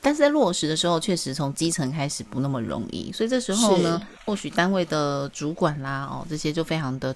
[0.03, 3.11] 但是在落实的时候，确实从基层开始不那么容易。
[3.11, 7.15] 所以这时候呢，或许单位的主管啦，哦，这些就非常的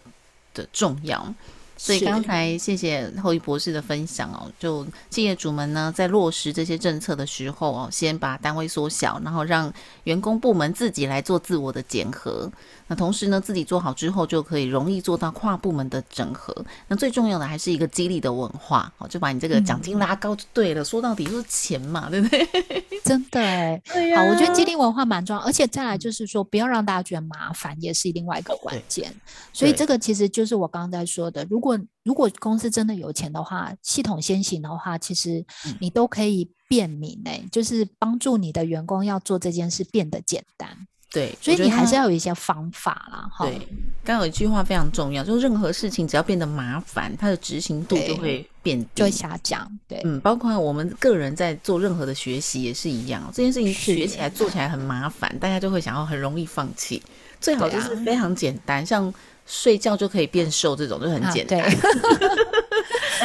[0.53, 1.33] 的重要。
[1.77, 9.73] 所以刚才谢谢后羿博士的分享哦，就企业主们呢，在落实这些政策的时候哦，先把单位缩小，然后让
[10.05, 12.49] 员工部门自己来做自我的检核。
[12.87, 16.55] 那同时呢，自己做好之后，就可以容易做到跨部门的整合。
[16.87, 20.81] 那最重要的还是一个激励的文化，哦，就把你这个奖金拉高就对了。
[20.81, 22.47] 嗯、说到底就是钱嘛，对不对？
[23.03, 24.25] 真的哎，对呀、啊。
[24.25, 29.13] 好，我觉得激励文化蛮重要，而且再来就是说，不要让大家觉得麻烦，也是另外一个关键。
[29.51, 35.43] 所以这个其实就是我刚刚在说的，如果如果公司真的有钱的话，系统先行的话，其实
[35.79, 40.69] 你都可以便民哎，嗯、就是帮助你的员工要做这件事变得简单。
[41.15, 43.25] 对，所以你还是要有一些方法啦。
[43.31, 43.57] 哈，对，
[44.03, 49.65] 刚有一句话非常重要，就是任何事情只要变得麻烦，它的执行度就会变低，就会下降。
[49.87, 57.01] 对，嗯，包括我们个人在做任何的学习也是一样，这件事情学起来做起来很麻烦，大家就会想要很容易放弃。
[57.39, 59.13] 最好就是非常简单，啊、像
[59.45, 61.61] 睡觉就可以变瘦这种就很简单。
[61.61, 61.69] 啊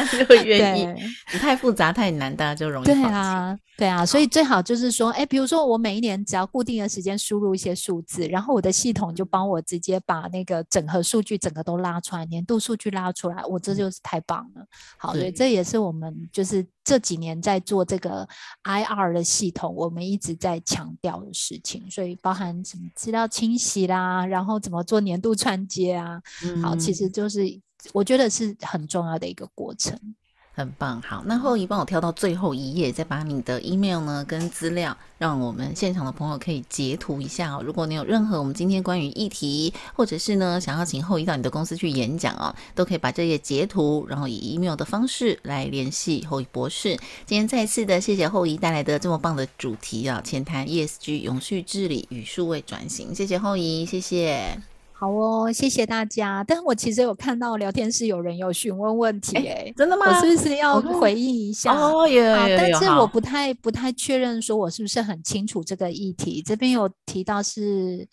[0.01, 0.87] 但是会愿意，
[1.31, 2.85] 不太复杂太难，大家就容易。
[2.85, 14.65] 对啊，对啊，所以最好就是说，哎，比如说我每一年只要固定的时间输入一些数字，然后我的系统就帮我直接把那个整合数据整个都拉出来，年度数据拉出来，我这就是太棒了。
[14.97, 18.27] 好，所以这也是我们就是这几年在做这个
[18.63, 21.83] IR 的系统，我们一直在强调的事情。
[21.91, 26.19] 所以包含什么资料清洗啦，然后怎么做年度串接啊，
[26.63, 27.61] 好，其实就是。
[27.93, 29.97] 我觉得是很重要的一个过程，
[30.53, 31.01] 很棒。
[31.01, 37.63] 好，那后羿帮我跳到最后一页，再把你的 email 呢跟资料，让我们现场的朋友可以截图一下哦。
[37.65, 46.97] 如果你有任何我们今天关于议题，或者是呢想要请后羿到你的公司去演讲哦，都可以把这页截图，然后以 email 的方式来联系后羿博士。
[47.25, 53.15] 今天再次的谢谢后羿带来的这么棒的主题啊，浅谈 ESG 永续治理与数位转型。
[53.15, 54.70] 谢谢后羿，谢谢。
[55.01, 56.43] 好哦，谢谢大家。
[56.47, 60.05] 但是我其实有看到聊天室有人有询问问题，哎，真的吗？
[60.05, 61.73] 我是不是要回应一下？
[61.73, 62.55] 哦，有有有。
[62.55, 66.39] 但是我不太不太确认，说我是不是很清楚这个议题？
[66.43, 68.07] 这边有提到是，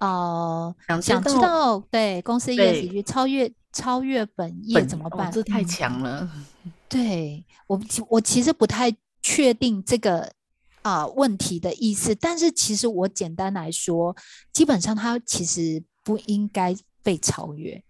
[0.00, 5.32] 呃，想知道对公司业绩超越超越本业怎么办？
[5.32, 6.28] 这太强了。
[6.90, 7.80] 对我，
[8.10, 10.30] 我其实不太确定这个
[10.82, 12.14] 啊问题的意思。
[12.14, 14.14] 但是其实我简单来说，
[14.52, 15.82] 基本上它其实。
[16.04, 17.82] 不应该被超越。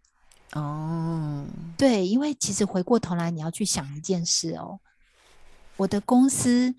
[0.55, 1.45] 哦，
[1.77, 4.79] 对，因为其实回过头来你要去想一件事哦，
[5.77, 6.73] 我的公司，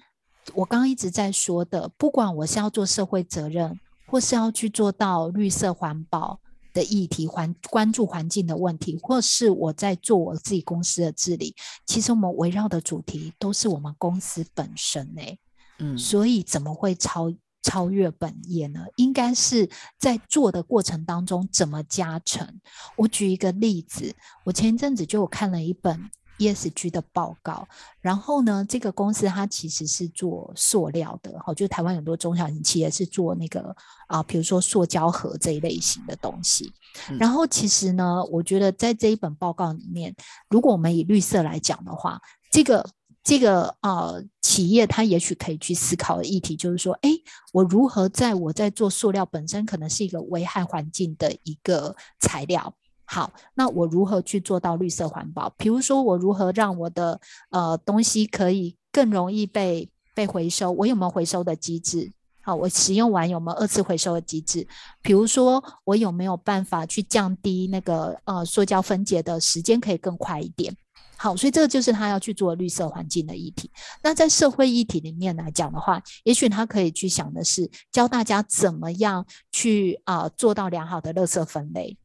[0.53, 3.77] 我刚刚一直在说的，不管我是要做社会责任，
[4.07, 6.39] 或是要去做到绿色环保
[6.73, 11.53] 的议题，环关注环境的问题，或是我在做我自己公司的治理，
[11.86, 15.38] 其实我们围绕的主题都是我们公司本身诶，
[15.79, 17.29] 嗯，所以怎么会超？
[17.66, 22.47] 超越本业呢，应该是在做的过程当中怎么加成。
[22.95, 24.13] 我举一个例子，
[24.43, 25.99] 我前一阵子就有看了一本
[26.38, 27.68] ESG 的报告，
[28.01, 36.72] 然后呢，这个公司它其实是做塑料的，好，就台湾很多中小型企业是做那个啊，比如说塑胶盒这一类型的东西。
[37.20, 40.16] 然后其实呢，我觉得在这一本报告里面，
[40.51, 42.88] 如果我们以绿色来讲的话，这个。
[43.26, 47.09] 这个呃企业它也许可以去思考的议题，就是说，哎，
[47.51, 52.71] 我如何在我在做塑料本身可能是一个危害环境的一个材料，
[53.03, 55.49] 好，那我如何去做到绿色环保？
[55.57, 57.19] 比如说，我如何让我的
[57.49, 60.71] 呃东西可以更容易被被回收？
[60.71, 62.11] 我有没有回收的机制？
[62.41, 64.67] 好，我使用完有没有二次回收的机制？
[65.01, 70.78] 比如说，我有没有办法去降低那个呃塑胶分解的时间，可以更快一点？
[71.18, 73.70] 好，所以这个就是他要去做绿色环境的议题。
[74.03, 81.97] 那在社会议题里面来讲的话，也许他可以去想的是教大家怎么样去啊、做到良好的垃圾分类。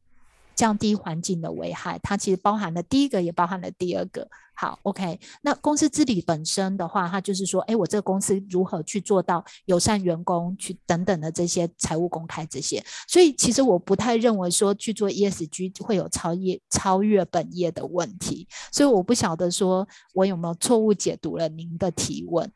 [0.61, 4.29] 降低环境的危害，它其实包含了第一个，也包含了第二个。
[4.53, 5.19] 好，OK。
[5.41, 12.79] 那公司治理本身的话，它就是说，哎，我这个公司如何去做到友善员工，去等等的这些财务公开这些。
[13.07, 18.47] 所以，其实我不太认为说去做 ESG 会有超越超越本业的问题。
[18.71, 22.51] 所以，我不晓得说我有没有错误解读了您的提问。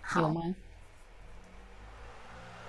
[0.00, 0.54] 好吗？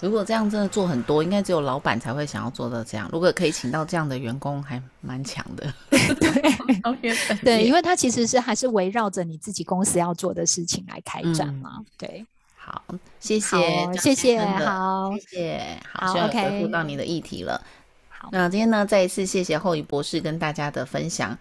[0.03, 3.09] 如果这样真的做很多，应该只有老板才会想要做到这样。
[3.13, 5.73] 如果可以请到这样的员工，还蛮强的。
[5.89, 11.75] 对， 对，因为他其实是还是围绕着你自己公司要做的事情来开展嘛。
[11.77, 12.25] 嗯、对，
[12.57, 12.83] 好，
[13.21, 17.61] 谢谢，谢谢，好，谢谢，好，OK，回复到你的议题了。
[18.09, 21.37] 好，那今天呢，再一次谢谢厚仪博士跟大家的分享。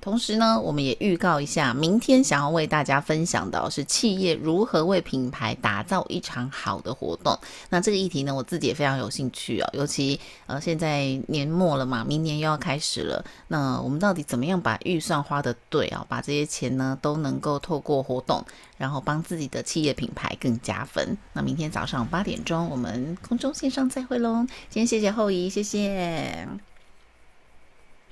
[0.00, 7.36] 同时呢，我们也预告一下，明天想要为大家分享的是企业如何为品牌打造一场好的活动。
[7.70, 9.68] 那这个议题呢，我自己也非常有兴趣哦。
[9.72, 13.24] 尤其呃，现在年末了嘛，明年又要开始了。
[13.48, 16.06] 那我们到底怎么样把预算花得对啊？
[16.08, 18.44] 把这些钱呢都能够透过活动，
[18.76, 21.18] 然后帮自己的企业品牌更加分。
[21.32, 24.46] 那明天早上八点钟，我们空中线上再会喽。
[24.70, 26.75] 今天谢谢厚仪，谢谢。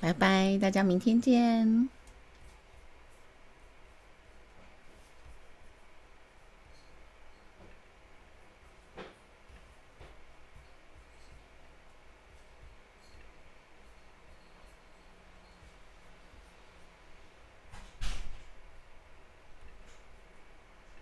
[0.04, 1.88] 拜拜，大家明天见。